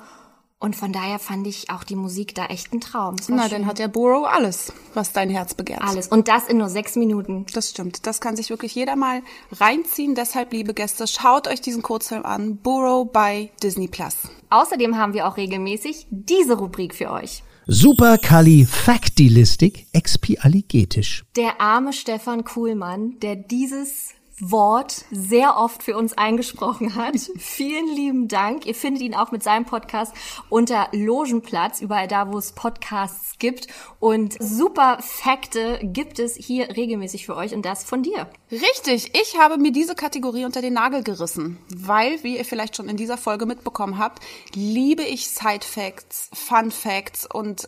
[0.63, 3.17] Und von daher fand ich auch die Musik da echt ein Traum.
[3.27, 3.51] Na, schön.
[3.51, 5.81] dann hat der Burrow alles, was dein Herz begehrt.
[5.81, 6.07] alles.
[6.07, 7.45] Und das in nur sechs Minuten.
[7.53, 8.07] Das stimmt.
[8.07, 10.15] Das kann sich wirklich jeder mal reinziehen.
[10.15, 12.55] Deshalb, liebe Gäste, schaut euch diesen Kurzfilm an.
[12.55, 14.15] Burrow bei Disney Plus.
[14.51, 17.43] Außerdem haben wir auch regelmäßig diese Rubrik für euch.
[17.67, 21.25] Supercalifragilistic expialigetisch.
[21.35, 24.13] Der arme Stefan Kuhlmann, der dieses
[24.51, 27.15] Wort sehr oft für uns eingesprochen hat.
[27.37, 28.65] Vielen lieben Dank.
[28.65, 30.13] Ihr findet ihn auch mit seinem Podcast
[30.49, 33.67] unter Logenplatz, überall da, wo es Podcasts gibt.
[33.99, 38.29] Und super Fakte gibt es hier regelmäßig für euch und das von dir.
[38.51, 42.89] Richtig, ich habe mir diese Kategorie unter den Nagel gerissen, weil, wie ihr vielleicht schon
[42.89, 44.23] in dieser Folge mitbekommen habt,
[44.53, 47.67] liebe ich Side Facts, Fun Facts und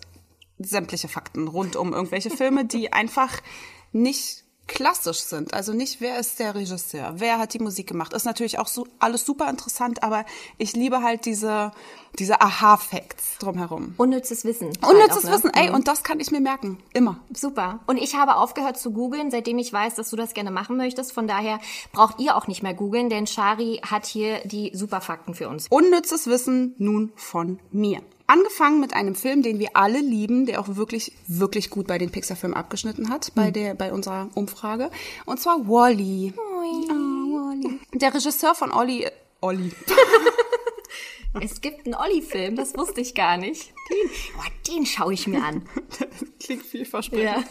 [0.57, 3.41] sämtliche Fakten rund um irgendwelche Filme, die einfach
[3.91, 5.53] nicht klassisch sind.
[5.53, 8.13] Also nicht, wer ist der Regisseur, wer hat die Musik gemacht.
[8.13, 10.25] Ist natürlich auch so alles super interessant, aber
[10.57, 11.71] ich liebe halt diese,
[12.17, 13.93] diese Aha-Facts drumherum.
[13.97, 14.67] Unnützes Wissen.
[14.67, 15.31] Unnützes halt auch, ne?
[15.31, 16.79] Wissen, ey, und das kann ich mir merken.
[16.93, 17.19] Immer.
[17.33, 17.79] Super.
[17.85, 21.11] Und ich habe aufgehört zu googeln, seitdem ich weiß, dass du das gerne machen möchtest.
[21.11, 21.59] Von daher
[21.91, 25.67] braucht ihr auch nicht mehr googeln, denn Shari hat hier die Superfakten für uns.
[25.69, 28.01] Unnützes Wissen nun von mir.
[28.27, 32.09] Angefangen mit einem Film, den wir alle lieben, der auch wirklich, wirklich gut bei den
[32.09, 34.89] Pixar-Filmen abgeschnitten hat, bei, der, bei unserer Umfrage.
[35.25, 36.33] Und zwar Wally.
[36.35, 37.79] Oh, Wally.
[37.93, 39.07] Der Regisseur von Olli.
[39.41, 39.71] Olli.
[41.41, 43.73] Es gibt einen Olli-Film, das wusste ich gar nicht.
[43.89, 45.67] Den, oh, den schaue ich mir an.
[46.39, 47.25] Klingt vielversprechend.
[47.25, 47.43] Ja.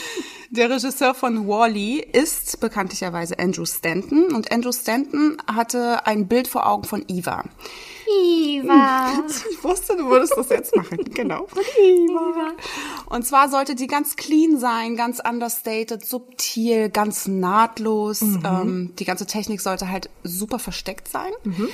[0.50, 6.48] Der Regisseur von Wally -E ist bekanntlicherweise Andrew Stanton und Andrew Stanton hatte ein Bild
[6.48, 7.44] vor Augen von Eva.
[8.10, 9.24] Eva.
[9.50, 10.98] Ich wusste, du würdest das jetzt machen.
[11.14, 11.46] Genau.
[11.78, 12.52] Eva.
[13.06, 18.20] Und zwar sollte die ganz clean sein, ganz understated, subtil, ganz nahtlos.
[18.22, 18.42] Mhm.
[18.44, 21.32] Ähm, die ganze Technik sollte halt super versteckt sein.
[21.44, 21.68] Mhm.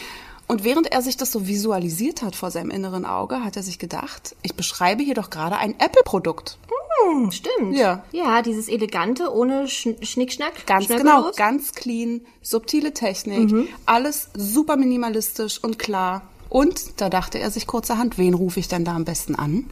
[0.46, 3.78] Und während er sich das so visualisiert hat vor seinem inneren Auge, hat er sich
[3.78, 6.58] gedacht, ich beschreibe hier doch gerade ein Apple-Produkt.
[7.02, 7.76] Hm, stimmt.
[7.76, 8.04] Ja.
[8.12, 10.66] Ja, dieses elegante, ohne Sch Schnickschnack.
[10.66, 13.68] Ganz genau, ganz clean, subtile Technik, mhm.
[13.86, 16.22] alles super minimalistisch und klar.
[16.48, 19.68] Und da dachte er sich kurzerhand, wen rufe ich denn da am besten an?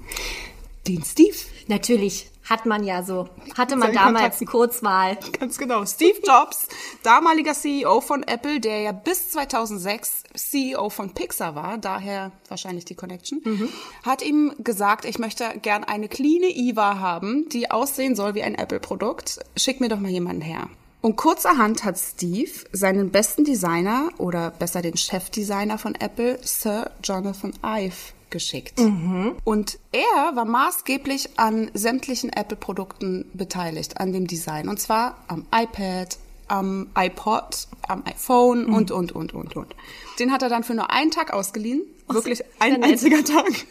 [0.88, 1.36] Den Steve.
[1.68, 3.28] Natürlich hat man ja so.
[3.56, 4.46] Hatte man damals Kontakten.
[4.46, 5.18] Kurzwahl.
[5.38, 5.84] Ganz genau.
[5.86, 6.68] Steve Jobs,
[7.02, 12.94] damaliger CEO von Apple, der ja bis 2006 CEO von Pixar war, daher wahrscheinlich die
[12.94, 13.68] Connection, mhm.
[14.04, 18.54] hat ihm gesagt, ich möchte gern eine clean Eva haben, die aussehen soll wie ein
[18.54, 19.40] Apple-Produkt.
[19.56, 20.68] Schick mir doch mal jemanden her.
[21.04, 27.52] Und kurzerhand hat Steve seinen besten Designer oder besser den Chefdesigner von Apple, Sir Jonathan
[27.62, 28.80] Ive, geschickt.
[28.80, 29.36] Mhm.
[29.44, 34.66] Und er war maßgeblich an sämtlichen Apple-Produkten beteiligt, an dem Design.
[34.66, 36.16] Und zwar am iPad,
[36.48, 38.74] am iPod, am iPhone mhm.
[38.74, 39.74] und, und, und, und, und.
[40.18, 41.82] Den hat er dann für nur einen Tag ausgeliehen.
[42.08, 43.50] Wirklich ein einziger Tag.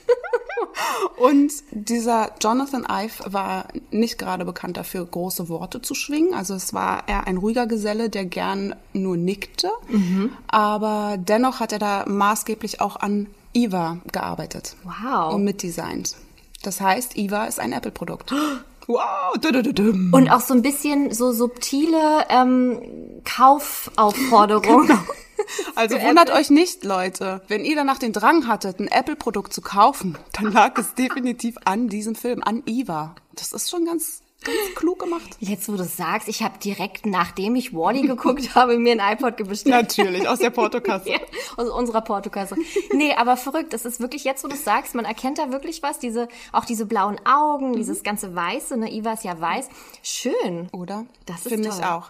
[1.17, 6.33] Und dieser Jonathan Ive war nicht gerade bekannt dafür, große Worte zu schwingen.
[6.33, 9.69] Also es war eher ein ruhiger Geselle, der gern nur nickte.
[9.89, 10.31] Mhm.
[10.47, 14.75] Aber dennoch hat er da maßgeblich auch an Eva gearbeitet.
[14.83, 15.33] Wow.
[15.35, 16.15] Und mitdesignt.
[16.63, 18.33] Das heißt, Eva ist ein Apple-Produkt.
[18.87, 19.35] Wow.
[20.11, 22.81] Und auch so ein bisschen so subtile ähm,
[23.23, 24.87] Kaufaufforderungen.
[24.87, 24.99] Genau.
[25.75, 27.41] Also wundert euch nicht, Leute.
[27.47, 31.89] Wenn ihr danach den Drang hattet, ein Apple-Produkt zu kaufen, dann lag es definitiv an
[31.89, 33.15] diesem Film, an Eva.
[33.33, 35.37] Das ist schon ganz ganz klug gemacht.
[35.39, 39.37] Jetzt, wo du sagst, ich habe direkt, nachdem ich Wally geguckt habe, mir ein iPod
[39.37, 39.75] bestellt.
[39.75, 41.09] Natürlich, aus der Portokasse.
[41.09, 41.19] ja,
[41.57, 42.55] aus unserer Portokasse.
[42.93, 43.73] Nee, aber verrückt.
[43.73, 45.99] Das ist wirklich, jetzt, wo du sagst, man erkennt da wirklich was.
[45.99, 47.75] Diese, auch diese blauen Augen, mhm.
[47.77, 48.91] dieses ganze Weiße, ne?
[48.91, 49.69] Iva ist ja weiß.
[50.01, 50.69] Schön.
[50.71, 51.05] Oder?
[51.25, 52.09] Das ist Finde ich auch.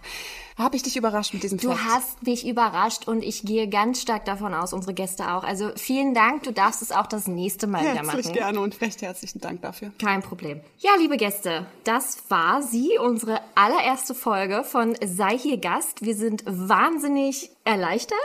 [0.58, 1.84] Habe ich dich überrascht mit diesem Du Fact?
[1.86, 5.44] hast mich überrascht und ich gehe ganz stark davon aus, unsere Gäste auch.
[5.44, 8.16] Also vielen Dank, du darfst es auch das nächste Mal Herzlich wieder machen.
[8.18, 9.92] Herzlich gerne und recht herzlichen Dank dafür.
[10.00, 10.62] Kein Problem.
[10.78, 16.06] Ja, liebe Gäste, das war sie, unsere allererste Folge von Sei hier Gast.
[16.06, 18.18] Wir sind wahnsinnig erleichtert.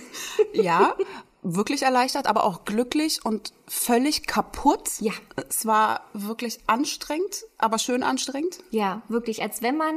[0.52, 0.96] ja,
[1.42, 4.90] wirklich erleichtert, aber auch glücklich und völlig kaputt.
[5.00, 5.12] Ja.
[5.48, 8.58] Es war wirklich anstrengend, aber schön anstrengend.
[8.70, 9.94] Ja, wirklich, als wenn man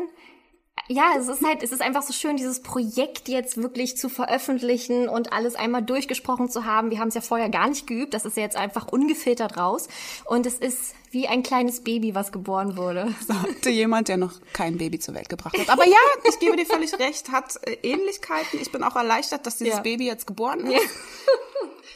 [0.92, 5.08] ja, es ist halt, es ist einfach so schön, dieses Projekt jetzt wirklich zu veröffentlichen
[5.08, 6.90] und alles einmal durchgesprochen zu haben.
[6.90, 9.88] Wir haben es ja vorher gar nicht geübt, das ist ja jetzt einfach ungefiltert raus.
[10.26, 13.14] Und es ist wie ein kleines Baby, was geboren wurde.
[13.26, 15.70] Sagte jemand, der noch kein Baby zur Welt gebracht hat.
[15.70, 15.96] Aber ja,
[16.28, 18.60] ich gebe dir völlig recht, hat äh, Ähnlichkeiten.
[18.62, 19.82] Ich bin auch erleichtert, dass dieses ja.
[19.82, 20.82] Baby jetzt geboren ist.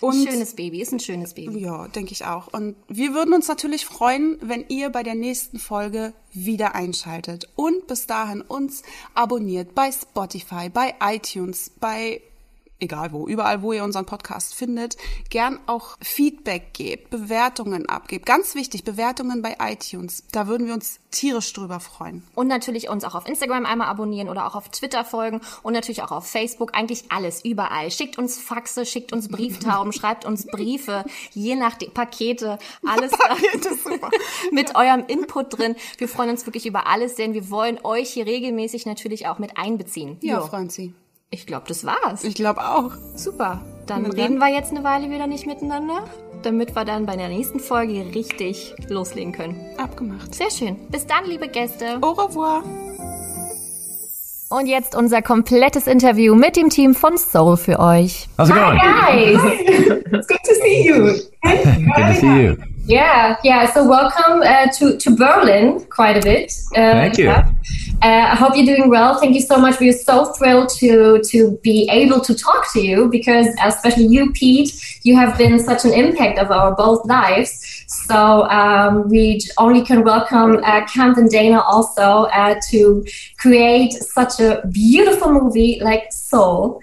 [0.03, 0.07] Ja.
[0.07, 1.59] Und, ein schönes Baby, ist ein schönes Baby.
[1.59, 2.47] Ja, denke ich auch.
[2.47, 7.87] Und wir würden uns natürlich freuen, wenn ihr bei der nächsten Folge wieder einschaltet und
[7.87, 8.83] bis dahin uns
[9.13, 12.21] abonniert bei Spotify, bei iTunes, bei
[12.83, 14.97] egal wo, überall, wo ihr unseren Podcast findet,
[15.29, 18.25] gern auch Feedback gebt, Bewertungen abgebt.
[18.25, 20.23] Ganz wichtig, Bewertungen bei iTunes.
[20.31, 22.23] Da würden wir uns tierisch drüber freuen.
[22.35, 26.03] Und natürlich uns auch auf Instagram einmal abonnieren oder auch auf Twitter folgen und natürlich
[26.03, 26.75] auch auf Facebook.
[26.75, 27.89] Eigentlich alles, überall.
[27.91, 33.69] Schickt uns Faxe, schickt uns Brieftauben, schreibt uns Briefe, je nach die Pakete, alles Pakete,
[34.51, 35.75] mit eurem Input drin.
[35.97, 39.57] Wir freuen uns wirklich über alles, denn wir wollen euch hier regelmäßig natürlich auch mit
[39.57, 40.17] einbeziehen.
[40.21, 40.69] Ja, jo.
[40.69, 40.93] Sie.
[41.33, 42.23] Ich glaube, das war's.
[42.23, 42.91] Ich glaube auch.
[43.15, 43.59] Super.
[43.87, 46.03] Dann, dann reden wir jetzt eine Weile wieder nicht miteinander,
[46.43, 49.59] damit wir dann bei der nächsten Folge richtig loslegen können.
[49.77, 50.35] Abgemacht.
[50.35, 50.77] Sehr schön.
[50.91, 51.97] Bis dann, liebe Gäste.
[52.01, 52.63] Au revoir.
[54.51, 58.29] Und jetzt unser komplettes Interview mit dem Team von Soul für euch.
[58.37, 58.79] How's it going?
[58.79, 59.41] Hi guys.
[60.11, 61.13] It's good to see you.
[61.41, 62.57] good to see you.
[62.85, 63.71] Yeah, yeah.
[63.71, 66.51] So welcome uh, to to Berlin, quite a bit.
[66.71, 67.29] Uh, Thank you.
[67.29, 67.45] Uh,
[68.01, 69.17] I hope you're doing well.
[69.19, 69.79] Thank you so much.
[69.79, 74.99] We're so thrilled to to be able to talk to you because, especially you, Pete,
[75.03, 77.85] you have been such an impact of our both lives.
[77.87, 83.05] So um, we only can welcome uh, Kant and Dana also uh, to
[83.37, 86.81] create such a beautiful movie like Soul.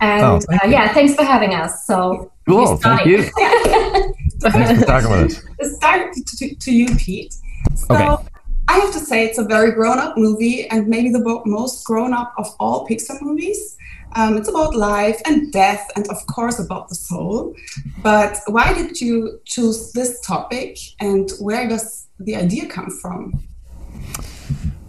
[0.00, 1.86] And oh, uh, yeah, thanks for having us.
[1.86, 2.78] So cool.
[2.78, 3.30] Thank you.
[4.42, 5.44] Thanks for talking with us.
[5.60, 7.34] Let's start to, to you, Pete.
[7.74, 8.28] So, Okay.
[8.68, 12.32] I have to say it's a very grown-up movie and maybe the bo- most grown-up
[12.38, 13.76] of all Pixar movies.
[14.14, 17.54] Um, it's about life and death and of course about the soul.
[18.02, 23.42] But why did you choose this topic and where does the idea come from?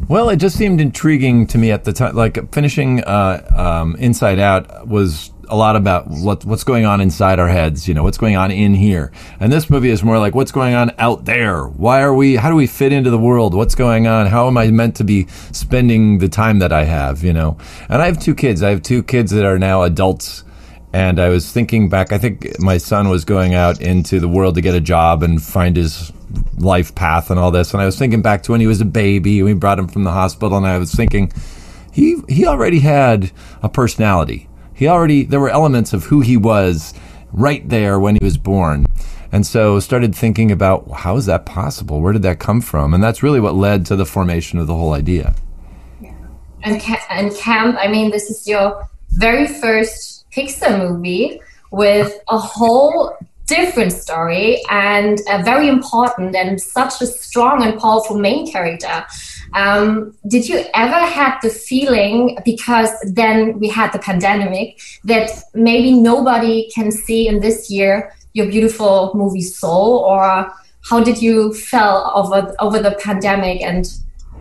[0.08, 2.16] Well, it just seemed intriguing to me at the time.
[2.16, 7.40] Like finishing uh, um, Inside Out was a lot about what, what's going on inside
[7.40, 7.88] our heads.
[7.88, 9.12] You know, what's going on in here.
[9.40, 11.66] And this movie is more like what's going on out there.
[11.66, 12.36] Why are we?
[12.36, 13.54] How do we fit into the world?
[13.54, 14.26] What's going on?
[14.26, 17.24] How am I meant to be spending the time that I have?
[17.24, 17.58] You know.
[17.88, 18.64] And I have two kids.
[18.64, 20.44] I have two kids that are now adults.
[20.92, 22.12] And I was thinking back.
[22.12, 25.42] I think my son was going out into the world to get a job and
[25.42, 26.12] find his
[26.58, 27.74] life path and all this.
[27.74, 29.42] And I was thinking back to when he was a baby.
[29.44, 31.32] We brought him from the hospital, and I was thinking
[31.92, 33.32] he he already had
[33.62, 34.50] a personality.
[34.74, 36.94] He already there were elements of who he was
[37.32, 38.86] right there when he was born.
[39.32, 42.02] And so started thinking about how is that possible?
[42.02, 42.94] Where did that come from?
[42.94, 45.34] And that's really what led to the formation of the whole idea.
[46.00, 46.14] Yeah.
[46.62, 52.38] And, Ca- and Camp, I mean, this is your very first Pixar movie with a
[52.38, 53.18] whole
[53.48, 59.06] different story and a very important and such a strong and powerful main character.
[59.56, 65.94] Um, did you ever had the feeling because then we had the pandemic that maybe
[65.94, 70.52] nobody can see in this year your beautiful movie Soul, or
[70.90, 73.94] how did you feel over over the pandemic and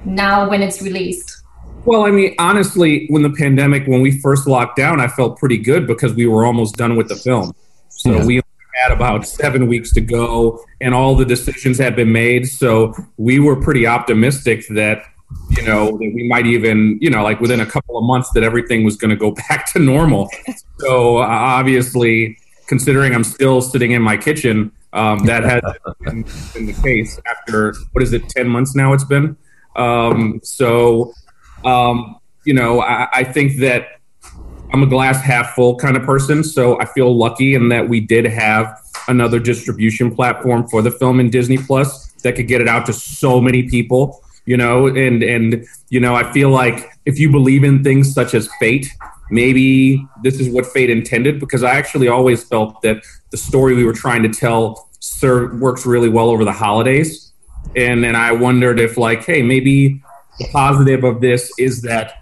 [0.05, 1.43] now when it's released?
[1.85, 5.59] Well, I mean, honestly, when the pandemic, when we first locked down, I felt pretty
[5.59, 7.55] good because we were almost done with the film.
[7.89, 8.25] So Yeah.
[8.25, 8.42] we
[8.83, 12.49] had about seven weeks to go, and all the decisions had been made.
[12.49, 15.05] So we were pretty optimistic that,
[15.51, 18.43] you know, that we might even, you know, like within a couple of months, that
[18.43, 20.29] everything was going to go back to normal.
[20.79, 25.63] So uh, obviously, considering I'm still sitting in my kitchen, um, that has
[26.01, 26.23] been,
[26.53, 28.93] been the case after what is it, ten months now?
[28.93, 29.37] It's been.
[29.75, 31.15] Um, so
[31.65, 34.01] um, you know, I, I think that
[34.73, 36.43] I'm a glass half full kind of person.
[36.43, 41.21] So I feel lucky in that we did have another distribution platform for the film
[41.21, 44.23] in Disney Plus that could get it out to so many people.
[44.45, 48.35] You know, and and you know, I feel like if you believe in things such
[48.35, 48.89] as fate,
[49.31, 51.39] maybe this is what fate intended.
[51.39, 55.87] Because I actually always felt that the story we were trying to tell serve, works
[55.87, 57.33] really well over the holidays,
[57.77, 60.03] and then I wondered if like, hey, maybe
[60.39, 62.22] the positive of this is that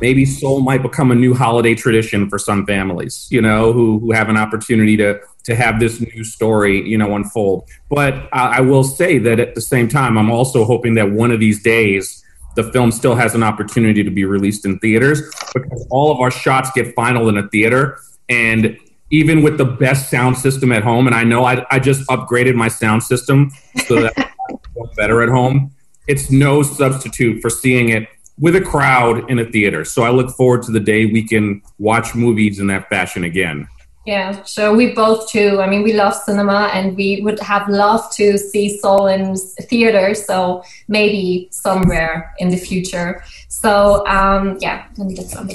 [0.00, 4.12] maybe soul might become a new holiday tradition for some families you know who, who
[4.12, 7.68] have an opportunity to to have this new story you know unfold.
[7.88, 11.30] But I, I will say that at the same time i'm also hoping that one
[11.30, 12.22] of these days
[12.56, 15.20] the film still has an opportunity to be released in theaters
[15.52, 18.00] because all of our shots get final in a theater.
[18.30, 18.78] And
[19.10, 22.54] even with the best sound system at home and i know i, I just upgraded
[22.54, 23.50] my sound system
[23.86, 25.70] so that it's better at home
[26.06, 28.08] it's no substitute for seeing it
[28.38, 29.84] with a crowd in a theater.
[29.84, 33.68] So I look forward to the day we can watch movies in that fashion again.
[34.04, 35.60] Yeah, so we both too.
[35.60, 40.14] I mean, we love cinema, and we would have loved to see Soul in theater.
[40.14, 43.24] So maybe somewhere in the future.
[43.48, 45.50] So um, yeah, let me get some.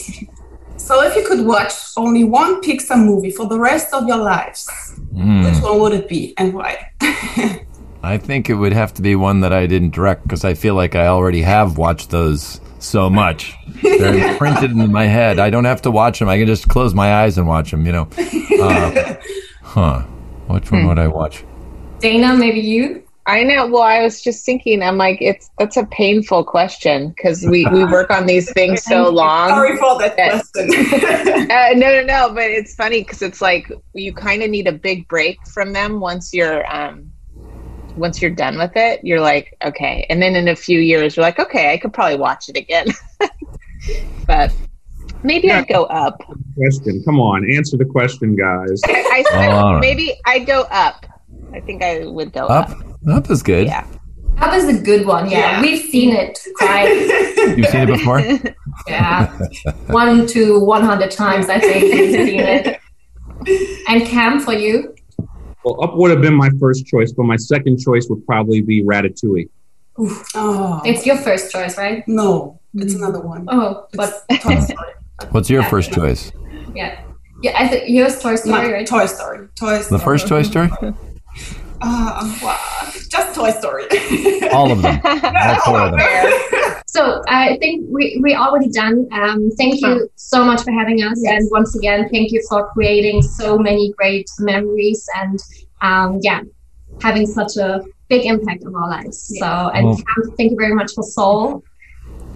[0.76, 4.70] So if you could watch only one Pixar movie for the rest of your lives,
[5.12, 6.92] which one would it be and why?
[8.04, 10.74] I think it would have to be one that I didn't direct because I feel
[10.74, 13.56] like I already have watched those so much.
[13.82, 15.40] They're printed in my head.
[15.40, 16.30] I don't have to watch them.
[16.30, 18.10] I can just close my eyes and watch them, you know.
[18.62, 19.16] Uh,
[19.62, 20.02] huh.
[20.48, 21.46] Which one would I watch?
[22.00, 23.04] Dana, maybe you.
[23.28, 23.68] I know.
[23.68, 24.82] Well, I was just thinking.
[24.82, 29.10] I'm like, it's that's a painful question because we we work on these things so
[29.10, 29.50] long.
[29.50, 31.52] Sorry for that question.
[31.52, 32.34] Uh, no, no, no.
[32.34, 36.00] But it's funny because it's like you kind of need a big break from them
[36.00, 37.12] once you're um
[38.02, 39.00] once you're done with it.
[39.04, 42.18] You're like, okay, and then in a few years, you're like, okay, I could probably
[42.18, 42.88] watch it again.
[44.28, 44.54] but
[45.24, 46.22] maybe I'd go up.
[46.58, 47.02] Question.
[47.06, 48.82] Come on, answer the question, guys.
[48.86, 49.80] I, I said All right.
[49.80, 51.06] maybe I'd go up.
[51.54, 52.72] I think I would go up.
[52.72, 52.78] Up?
[53.10, 53.68] Up is good.
[53.68, 53.86] Yeah.
[54.40, 55.30] Up is a good one.
[55.30, 55.62] Yeah, Yeah.
[55.62, 56.90] we've seen it quite.
[57.58, 58.20] You've seen it before?
[58.88, 59.38] yeah,
[59.88, 61.50] one to one hundred times.
[61.50, 62.80] I think we've seen it.
[63.88, 64.96] And Cam, for you.
[65.64, 68.84] Well, up would have been my first choice, but my second choice would probably be
[68.84, 69.50] Ratatouille.
[69.98, 72.04] oh, It's your first choice, right?
[72.08, 73.46] no, it's another one.
[73.50, 74.92] Oh, but Toy Story.
[75.32, 76.32] What's your first choice?
[76.74, 77.02] yeah,
[77.44, 77.54] yeah.
[77.56, 78.88] I think yours Toy Story, My- right?
[78.88, 79.48] Toy Story.
[79.56, 79.98] Toy Story.
[80.00, 80.70] The first Toy Story?
[81.84, 82.58] Uh, wow.
[83.10, 83.86] Just Toy Story.
[84.52, 85.00] All of them.
[85.04, 86.00] All four of them.
[86.92, 89.08] So I think we we already done.
[89.14, 93.22] Um, thank you so much for having us, and once again, thank you for creating
[93.22, 95.08] so many great memories.
[95.16, 95.40] And
[95.82, 96.42] um, yeah,
[97.02, 99.18] having such a big impact on our lives.
[99.40, 100.02] So, and Well-
[100.38, 101.64] thank you very much for Soul.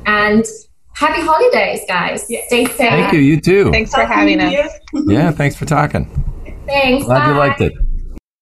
[0.05, 0.45] And
[0.93, 2.23] happy holidays, guys.
[2.23, 2.77] Stay safe.
[2.77, 3.19] Thank you.
[3.19, 3.71] You too.
[3.73, 4.53] Thanks for having us.
[4.93, 6.05] Yeah, thanks for talking.
[6.65, 7.03] Thanks.
[7.03, 7.73] Glad you liked it.